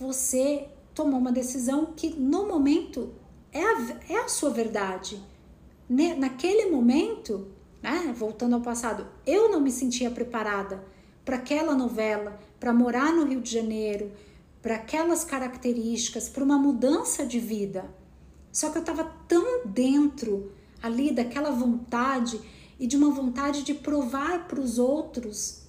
Você 0.00 0.66
tomou 0.94 1.18
uma 1.18 1.32
decisão 1.32 1.86
que 1.86 2.10
no 2.10 2.46
momento 2.46 3.12
é 3.52 3.62
a, 3.62 3.96
é 4.08 4.16
a 4.24 4.28
sua 4.28 4.50
verdade. 4.50 5.20
Naquele 5.88 6.70
momento, 6.70 7.48
né, 7.82 8.14
voltando 8.16 8.54
ao 8.54 8.60
passado, 8.60 9.06
eu 9.26 9.50
não 9.50 9.60
me 9.60 9.70
sentia 9.70 10.10
preparada 10.10 10.82
para 11.24 11.36
aquela 11.36 11.74
novela, 11.74 12.38
para 12.58 12.72
morar 12.72 13.12
no 13.12 13.24
Rio 13.26 13.40
de 13.40 13.50
Janeiro, 13.50 14.12
para 14.62 14.76
aquelas 14.76 15.24
características, 15.24 16.28
para 16.28 16.44
uma 16.44 16.58
mudança 16.58 17.26
de 17.26 17.38
vida. 17.38 17.84
Só 18.50 18.70
que 18.70 18.78
eu 18.78 18.82
estava 18.82 19.04
tão 19.28 19.66
dentro 19.66 20.52
ali 20.82 21.12
daquela 21.12 21.50
vontade 21.50 22.40
e 22.78 22.86
de 22.86 22.96
uma 22.96 23.10
vontade 23.10 23.62
de 23.62 23.74
provar 23.74 24.46
para 24.46 24.60
os 24.60 24.78
outros. 24.78 25.63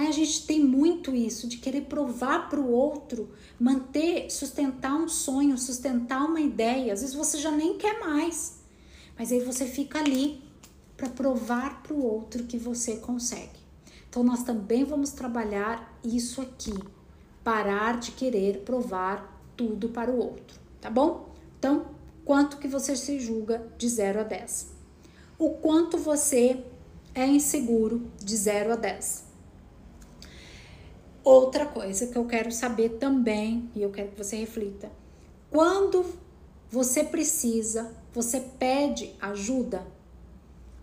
É, 0.00 0.06
a 0.06 0.12
gente 0.12 0.46
tem 0.46 0.64
muito 0.64 1.14
isso, 1.14 1.46
de 1.46 1.58
querer 1.58 1.82
provar 1.82 2.48
para 2.48 2.58
o 2.58 2.72
outro, 2.72 3.28
manter, 3.58 4.30
sustentar 4.30 4.94
um 4.94 5.06
sonho, 5.06 5.58
sustentar 5.58 6.24
uma 6.24 6.40
ideia. 6.40 6.94
Às 6.94 7.02
vezes 7.02 7.14
você 7.14 7.36
já 7.36 7.50
nem 7.50 7.76
quer 7.76 8.00
mais, 8.00 8.60
mas 9.18 9.30
aí 9.30 9.40
você 9.40 9.66
fica 9.66 9.98
ali 9.98 10.42
para 10.96 11.10
provar 11.10 11.82
para 11.82 11.92
o 11.92 12.02
outro 12.02 12.44
que 12.44 12.56
você 12.56 12.96
consegue. 12.96 13.60
Então, 14.08 14.22
nós 14.22 14.42
também 14.42 14.84
vamos 14.84 15.10
trabalhar 15.10 15.94
isso 16.02 16.40
aqui. 16.40 16.72
Parar 17.44 17.98
de 17.98 18.12
querer 18.12 18.62
provar 18.64 19.38
tudo 19.54 19.90
para 19.90 20.10
o 20.10 20.16
outro, 20.16 20.58
tá 20.80 20.88
bom? 20.88 21.28
Então, 21.58 21.88
quanto 22.24 22.56
que 22.56 22.66
você 22.66 22.96
se 22.96 23.20
julga 23.20 23.70
de 23.76 23.86
0 23.86 24.20
a 24.20 24.22
10? 24.22 24.68
O 25.38 25.50
quanto 25.50 25.98
você 25.98 26.64
é 27.14 27.26
inseguro 27.26 28.10
de 28.18 28.34
0 28.34 28.72
a 28.72 28.76
10? 28.76 29.29
Outra 31.22 31.66
coisa 31.66 32.06
que 32.06 32.16
eu 32.16 32.24
quero 32.24 32.50
saber 32.50 32.90
também, 32.98 33.70
e 33.74 33.82
eu 33.82 33.90
quero 33.90 34.10
que 34.10 34.18
você 34.18 34.36
reflita: 34.36 34.90
quando 35.50 36.04
você 36.70 37.04
precisa, 37.04 37.92
você 38.12 38.40
pede 38.40 39.14
ajuda, 39.20 39.86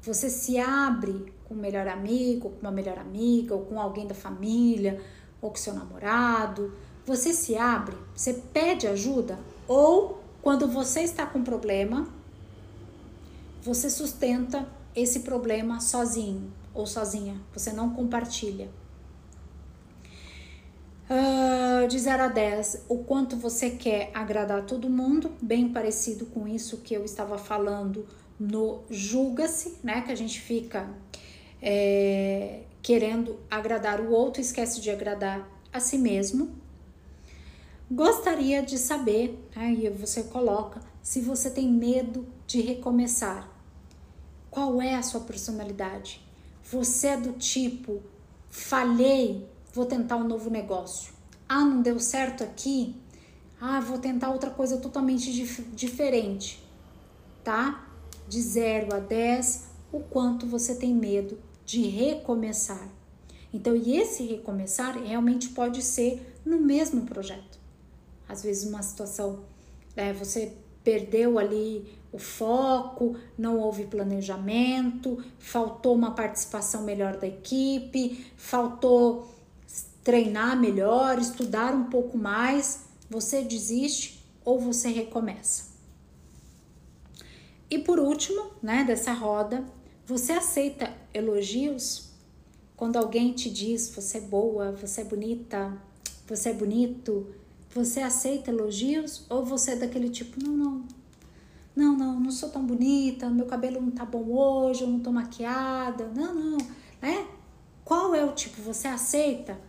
você 0.01 0.29
se 0.29 0.59
abre 0.59 1.33
com 1.45 1.53
o 1.53 1.57
melhor 1.57 1.87
amigo, 1.87 2.51
com 2.51 2.61
uma 2.61 2.71
melhor 2.71 2.99
amiga, 2.99 3.55
ou 3.55 3.61
com 3.65 3.79
alguém 3.79 4.05
da 4.05 4.13
família, 4.13 5.01
ou 5.41 5.49
com 5.49 5.55
seu 5.57 5.73
namorado. 5.73 6.73
Você 7.05 7.33
se 7.33 7.55
abre, 7.55 7.95
você 8.13 8.33
pede 8.33 8.85
ajuda, 8.85 9.39
ou 9.67 10.21
quando 10.41 10.67
você 10.67 11.01
está 11.01 11.25
com 11.25 11.43
problema, 11.43 12.07
você 13.61 13.89
sustenta 13.89 14.67
esse 14.95 15.21
problema 15.21 15.79
sozinho 15.79 16.51
ou 16.73 16.85
sozinha, 16.85 17.41
você 17.53 17.73
não 17.73 17.89
compartilha. 17.89 18.69
Uh, 21.09 21.87
de 21.87 21.97
0 21.97 22.23
a 22.23 22.27
10, 22.27 22.85
o 22.89 22.97
quanto 22.97 23.37
você 23.37 23.69
quer 23.69 24.11
agradar 24.13 24.65
todo 24.65 24.89
mundo, 24.89 25.31
bem 25.41 25.69
parecido 25.69 26.25
com 26.25 26.45
isso 26.45 26.79
que 26.79 26.93
eu 26.93 27.05
estava 27.05 27.37
falando 27.37 28.05
no 28.37 28.81
julga-se, 28.89 29.77
né? 29.81 30.01
Que 30.01 30.11
a 30.11 30.15
gente 30.15 30.41
fica 30.41 30.89
é, 31.61 32.63
querendo 32.81 33.39
agradar 33.49 34.01
o 34.01 34.11
outro, 34.11 34.41
esquece 34.41 34.81
de 34.81 34.91
agradar 34.91 35.49
a 35.71 35.79
si 35.79 35.97
mesmo. 35.97 36.51
Gostaria 37.89 38.61
de 38.61 38.77
saber, 38.77 39.39
aí 39.55 39.89
você 39.89 40.23
coloca, 40.23 40.81
se 41.01 41.21
você 41.21 41.49
tem 41.49 41.71
medo 41.71 42.27
de 42.45 42.59
recomeçar. 42.59 43.49
Qual 44.51 44.81
é 44.81 44.95
a 44.95 45.03
sua 45.03 45.21
personalidade? 45.21 46.21
Você 46.69 47.07
é 47.07 47.17
do 47.17 47.33
tipo, 47.33 48.01
falhei, 48.49 49.47
vou 49.77 49.85
tentar 49.85 50.17
um 50.17 50.27
novo 50.27 50.49
negócio. 50.49 51.13
Ah, 51.47 51.63
não 51.63 51.83
deu 51.83 51.99
certo 51.99 52.43
aqui? 52.43 52.95
Ah, 53.61 53.79
vou 53.79 53.99
tentar 53.99 54.31
outra 54.31 54.49
coisa 54.49 54.77
totalmente 54.77 55.31
dif 55.31 55.61
diferente, 55.73 56.63
tá? 57.43 57.87
De 58.27 58.41
0 58.41 58.95
a 58.95 58.99
10, 58.99 59.67
o 59.91 59.99
quanto 59.99 60.47
você 60.47 60.73
tem 60.73 60.93
medo 60.95 61.37
de 61.63 61.83
recomeçar. 61.83 62.89
Então, 63.53 63.75
e 63.75 63.95
esse 63.95 64.23
recomeçar 64.23 64.97
realmente 64.97 65.49
pode 65.49 65.83
ser 65.83 66.39
no 66.43 66.59
mesmo 66.59 67.05
projeto. 67.05 67.59
Às 68.27 68.41
vezes, 68.41 68.67
uma 68.67 68.81
situação, 68.81 69.43
é, 69.95 70.11
você 70.11 70.53
perdeu 70.83 71.37
ali 71.37 71.87
o 72.11 72.17
foco, 72.17 73.15
não 73.37 73.59
houve 73.59 73.85
planejamento, 73.85 75.23
faltou 75.37 75.93
uma 75.93 76.11
participação 76.11 76.83
melhor 76.83 77.17
da 77.17 77.27
equipe, 77.27 78.25
faltou 78.35 79.36
treinar 80.07 80.57
melhor, 80.57 81.19
estudar 81.19 81.75
um 81.75 81.83
pouco 81.89 82.17
mais, 82.17 82.85
você 83.09 83.41
desiste 83.41 84.25
ou 84.45 84.57
você 84.57 84.87
recomeça. 84.87 85.65
E 87.69 87.77
por 87.77 87.99
último, 87.99 88.51
né, 88.63 88.85
dessa 88.85 89.11
roda, 89.11 89.65
você 90.05 90.31
aceita 90.31 90.93
elogios? 91.13 92.07
Quando 92.77 92.95
alguém 92.95 93.33
te 93.33 93.49
diz 93.49 93.89
você 93.93 94.19
é 94.19 94.21
boa, 94.21 94.71
você 94.71 95.01
é 95.01 95.03
bonita, 95.03 95.77
você 96.25 96.51
é 96.51 96.53
bonito, 96.53 97.27
você 97.75 97.99
aceita 97.99 98.49
elogios? 98.49 99.25
Ou 99.29 99.43
você 99.43 99.71
é 99.71 99.75
daquele 99.75 100.07
tipo, 100.09 100.41
não, 100.41 100.55
não, 100.55 100.85
não, 101.75 101.97
não, 101.97 102.19
não 102.21 102.31
sou 102.31 102.47
tão 102.47 102.65
bonita, 102.65 103.29
meu 103.29 103.45
cabelo 103.45 103.81
não 103.81 103.91
tá 103.91 104.05
bom 104.05 104.23
hoje, 104.31 104.83
eu 104.83 104.87
não 104.87 105.01
tô 105.01 105.11
maquiada, 105.11 106.09
não, 106.15 106.33
não, 106.33 106.57
né? 107.01 107.27
Qual 107.83 108.15
é 108.15 108.23
o 108.23 108.31
tipo? 108.31 108.61
Você 108.61 108.87
aceita? 108.87 109.66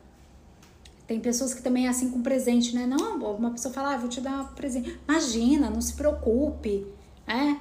Tem 1.09 1.19
pessoas 1.19 1.55
que 1.55 1.63
também 1.63 1.87
é 1.87 1.89
assim 1.89 2.11
com 2.11 2.23
presente, 2.23 2.75
né? 2.75 2.87
Não, 2.87 3.17
uma 3.35 3.51
pessoa 3.51 3.73
fala, 3.73 3.95
ah, 3.95 3.97
vou 3.97 4.11
te 4.11 4.21
dar 4.21 4.43
um 4.43 4.55
presente. 4.55 5.01
Imagina, 5.09 5.71
não 5.71 5.81
se 5.81 5.95
preocupe, 5.95 6.87
né? 7.27 7.59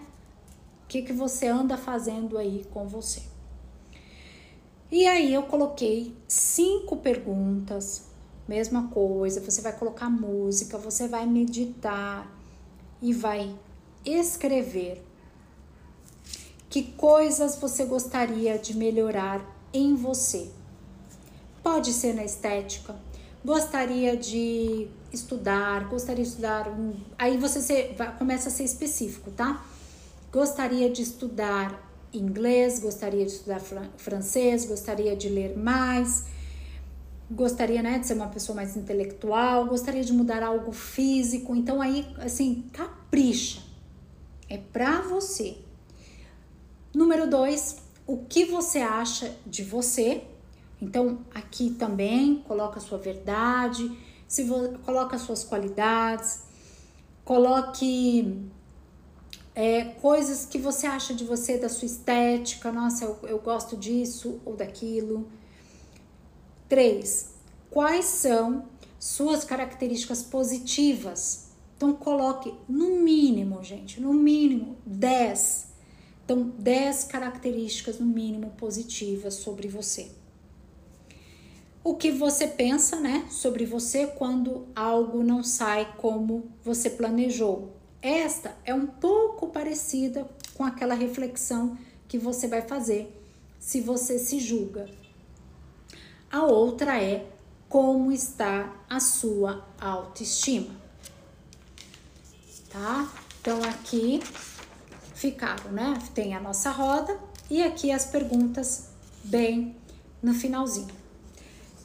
O 0.83 0.87
que, 0.87 1.01
que 1.01 1.13
você 1.13 1.47
anda 1.47 1.77
fazendo 1.77 2.37
aí 2.37 2.67
com 2.73 2.89
você? 2.89 3.23
E 4.91 5.07
aí 5.07 5.33
eu 5.33 5.43
coloquei 5.43 6.13
cinco 6.27 6.97
perguntas, 6.97 8.07
mesma 8.45 8.89
coisa. 8.89 9.39
Você 9.39 9.61
vai 9.61 9.71
colocar 9.71 10.09
música, 10.09 10.77
você 10.77 11.07
vai 11.07 11.25
meditar 11.25 12.29
e 13.01 13.13
vai 13.13 13.57
escrever 14.05 15.01
que 16.69 16.83
coisas 16.83 17.55
você 17.55 17.85
gostaria 17.85 18.57
de 18.57 18.75
melhorar 18.75 19.41
em 19.73 19.95
você. 19.95 20.51
Pode 21.63 21.93
ser 21.93 22.13
na 22.13 22.25
estética, 22.25 22.93
gostaria 23.43 24.15
de 24.15 24.87
estudar, 25.11 25.87
gostaria 25.89 26.23
de 26.23 26.29
estudar 26.29 26.67
um. 26.69 26.93
Aí 27.17 27.37
você 27.37 27.61
se, 27.61 27.95
começa 28.17 28.49
a 28.49 28.51
ser 28.51 28.63
específico, 28.63 29.31
tá? 29.31 29.65
Gostaria 30.31 30.89
de 30.89 31.01
estudar 31.01 31.83
inglês, 32.13 32.79
gostaria 32.79 33.25
de 33.25 33.31
estudar 33.31 33.61
francês, 33.97 34.65
gostaria 34.65 35.15
de 35.15 35.29
ler 35.29 35.57
mais, 35.57 36.25
gostaria 37.29 37.81
né, 37.81 37.99
de 37.99 38.07
ser 38.07 38.13
uma 38.13 38.27
pessoa 38.27 38.55
mais 38.55 38.75
intelectual, 38.75 39.65
gostaria 39.65 40.03
de 40.03 40.13
mudar 40.13 40.43
algo 40.43 40.71
físico. 40.71 41.55
Então 41.55 41.81
aí, 41.81 42.07
assim, 42.19 42.65
capricha. 42.73 43.61
É 44.49 44.57
pra 44.57 45.01
você. 45.01 45.57
Número 46.93 47.29
dois, 47.29 47.77
o 48.05 48.17
que 48.17 48.45
você 48.45 48.79
acha 48.79 49.35
de 49.45 49.63
você? 49.63 50.23
Então 50.81 51.19
aqui 51.33 51.71
também 51.71 52.43
coloca 52.47 52.77
a 52.77 52.81
sua 52.81 52.97
verdade, 52.97 53.97
se 54.27 54.45
coloca 54.85 55.17
suas 55.17 55.43
qualidades, 55.43 56.43
coloque 57.25 58.49
é, 59.55 59.85
coisas 59.85 60.45
que 60.45 60.57
você 60.57 60.85
acha 60.85 61.13
de 61.13 61.23
você, 61.23 61.57
da 61.57 61.69
sua 61.69 61.85
estética, 61.85 62.71
nossa, 62.71 63.05
eu, 63.05 63.17
eu 63.23 63.39
gosto 63.39 63.75
disso 63.75 64.39
ou 64.45 64.55
daquilo. 64.55 65.27
Três, 66.69 67.33
quais 67.71 68.05
são 68.05 68.65
suas 68.99 69.43
características 69.43 70.21
positivas? 70.21 71.47
Então 71.75 71.93
coloque 71.93 72.53
no 72.67 72.99
mínimo, 73.01 73.63
gente, 73.63 74.01
no 74.01 74.13
mínimo 74.13 74.77
10. 74.85 75.67
Então, 76.27 76.43
10 76.59 77.05
características 77.05 77.99
no 77.99 78.05
mínimo 78.05 78.49
positivas 78.57 79.35
sobre 79.35 79.69
você. 79.69 80.11
O 81.87 81.95
que 81.95 82.11
você 82.11 82.47
pensa, 82.47 82.99
né, 82.99 83.25
sobre 83.29 83.65
você 83.65 84.07
quando 84.07 84.67
algo 84.75 85.23
não 85.23 85.41
sai 85.41 85.95
como 85.95 86.51
você 86.61 86.89
planejou? 86.89 87.77
Esta 88.01 88.53
é 88.65 88.73
um 88.73 88.85
pouco 88.85 89.47
parecida 89.47 90.27
com 90.53 90.65
aquela 90.65 90.93
reflexão 90.93 91.77
que 92.05 92.17
você 92.17 92.45
vai 92.45 92.61
fazer 92.61 93.17
se 93.57 93.79
você 93.79 94.19
se 94.19 94.37
julga. 94.37 94.89
A 96.29 96.43
outra 96.43 97.01
é 97.01 97.25
como 97.69 98.11
está 98.11 98.75
a 98.89 98.99
sua 98.99 99.65
autoestima. 99.79 100.75
Tá? 102.69 103.09
Então 103.39 103.63
aqui 103.63 104.19
ficaram, 105.15 105.71
né? 105.71 105.97
Tem 106.13 106.35
a 106.35 106.39
nossa 106.41 106.69
roda 106.69 107.17
e 107.49 107.63
aqui 107.63 107.93
as 107.93 108.07
perguntas 108.07 108.89
bem 109.23 109.73
no 110.21 110.33
finalzinho. 110.33 111.06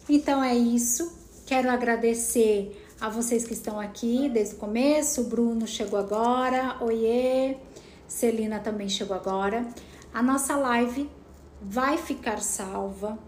Então 0.09 0.43
é 0.43 0.55
isso. 0.55 1.17
Quero 1.47 1.71
agradecer 1.71 2.81
a 3.01 3.09
vocês 3.09 3.45
que 3.45 3.53
estão 3.53 3.79
aqui 3.79 4.29
desde 4.29 4.55
o 4.55 4.59
começo. 4.59 5.23
O 5.23 5.25
Bruno 5.25 5.67
chegou 5.67 5.99
agora. 5.99 6.77
Oiê. 6.81 7.57
Celina 8.07 8.59
também 8.59 8.89
chegou 8.89 9.17
agora. 9.17 9.67
A 10.13 10.23
nossa 10.23 10.57
live 10.57 11.09
vai 11.61 11.97
ficar 11.97 12.41
salva. 12.43 13.19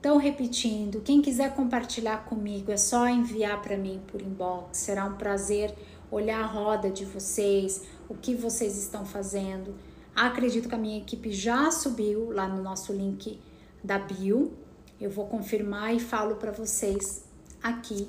Então, 0.00 0.16
repetindo, 0.16 1.00
quem 1.00 1.20
quiser 1.20 1.54
compartilhar 1.54 2.24
comigo 2.24 2.70
é 2.70 2.76
só 2.76 3.08
enviar 3.08 3.60
para 3.60 3.76
mim 3.76 4.00
por 4.06 4.22
inbox. 4.22 4.78
Será 4.78 5.04
um 5.04 5.14
prazer 5.14 5.74
olhar 6.10 6.40
a 6.40 6.46
roda 6.46 6.90
de 6.90 7.04
vocês, 7.04 7.82
o 8.08 8.14
que 8.14 8.34
vocês 8.34 8.78
estão 8.78 9.04
fazendo. 9.04 9.74
Acredito 10.14 10.68
que 10.68 10.74
a 10.74 10.78
minha 10.78 10.98
equipe 10.98 11.32
já 11.32 11.70
subiu 11.70 12.30
lá 12.30 12.48
no 12.48 12.62
nosso 12.62 12.92
link 12.92 13.38
da 13.82 13.98
bio. 13.98 14.52
Eu 15.00 15.10
vou 15.10 15.26
confirmar 15.26 15.94
e 15.94 16.00
falo 16.00 16.36
para 16.36 16.50
vocês 16.50 17.22
aqui 17.62 18.08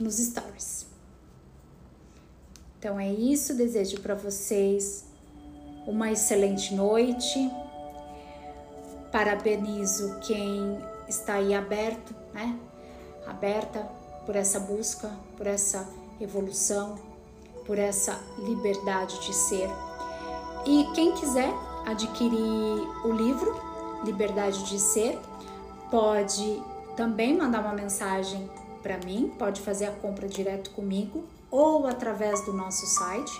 nos 0.00 0.18
stories. 0.18 0.86
Então 2.78 2.98
é 2.98 3.12
isso, 3.12 3.54
desejo 3.54 4.00
para 4.00 4.14
vocês 4.14 5.04
uma 5.86 6.12
excelente 6.12 6.74
noite. 6.74 7.50
Parabenizo 9.10 10.18
quem 10.20 10.78
está 11.08 11.34
aí 11.34 11.54
aberto, 11.54 12.14
né? 12.32 12.58
Aberta 13.26 13.80
por 14.24 14.36
essa 14.36 14.60
busca, 14.60 15.10
por 15.36 15.46
essa 15.46 15.88
evolução, 16.20 16.98
por 17.66 17.78
essa 17.78 18.18
liberdade 18.38 19.20
de 19.26 19.34
ser. 19.34 19.68
E 20.66 20.84
quem 20.94 21.12
quiser 21.14 21.52
adquirir 21.84 22.38
o 23.04 23.12
livro 23.12 23.72
Liberdade 24.04 24.64
de 24.64 24.78
Ser, 24.80 25.18
pode 25.92 26.62
também 26.96 27.36
mandar 27.36 27.60
uma 27.60 27.74
mensagem 27.74 28.48
para 28.82 28.96
mim, 28.96 29.30
pode 29.38 29.60
fazer 29.60 29.84
a 29.84 29.92
compra 29.92 30.26
direto 30.26 30.70
comigo 30.70 31.22
ou 31.50 31.86
através 31.86 32.42
do 32.46 32.52
nosso 32.54 32.86
site. 32.86 33.38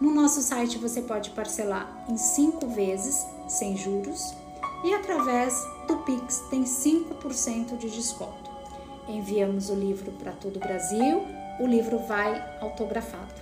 No 0.00 0.12
nosso 0.12 0.42
site 0.42 0.76
você 0.76 1.00
pode 1.00 1.30
parcelar 1.30 2.04
em 2.08 2.16
cinco 2.16 2.66
vezes 2.66 3.24
sem 3.46 3.76
juros 3.76 4.34
e 4.84 4.92
através 4.92 5.64
do 5.86 5.98
Pix 5.98 6.40
tem 6.50 6.64
5% 6.64 7.78
de 7.78 7.88
desconto. 7.88 8.50
Enviamos 9.08 9.70
o 9.70 9.74
livro 9.74 10.10
para 10.12 10.32
todo 10.32 10.56
o 10.56 10.60
Brasil, 10.60 11.22
o 11.60 11.66
livro 11.66 12.00
vai 12.00 12.44
autografado. 12.60 13.34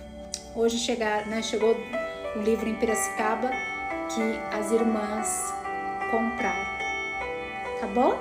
Hoje 0.55 0.77
chegar, 0.77 1.25
né, 1.25 1.41
chegou 1.41 1.75
o 2.35 2.39
livro 2.39 2.69
em 2.69 2.75
Piracicaba 2.75 3.49
que 4.13 4.55
as 4.55 4.71
irmãs 4.71 5.53
compraram. 6.11 6.76
Tá 7.79 7.87
bom? 7.87 8.17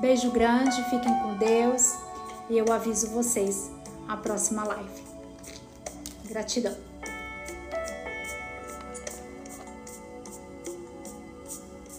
Beijo 0.00 0.30
grande, 0.32 0.82
fiquem 0.84 1.14
com 1.20 1.34
Deus 1.36 1.94
e 2.50 2.58
eu 2.58 2.72
aviso 2.72 3.08
vocês 3.10 3.70
a 4.08 4.16
próxima 4.16 4.64
live. 4.64 5.04
Gratidão. 6.24 6.91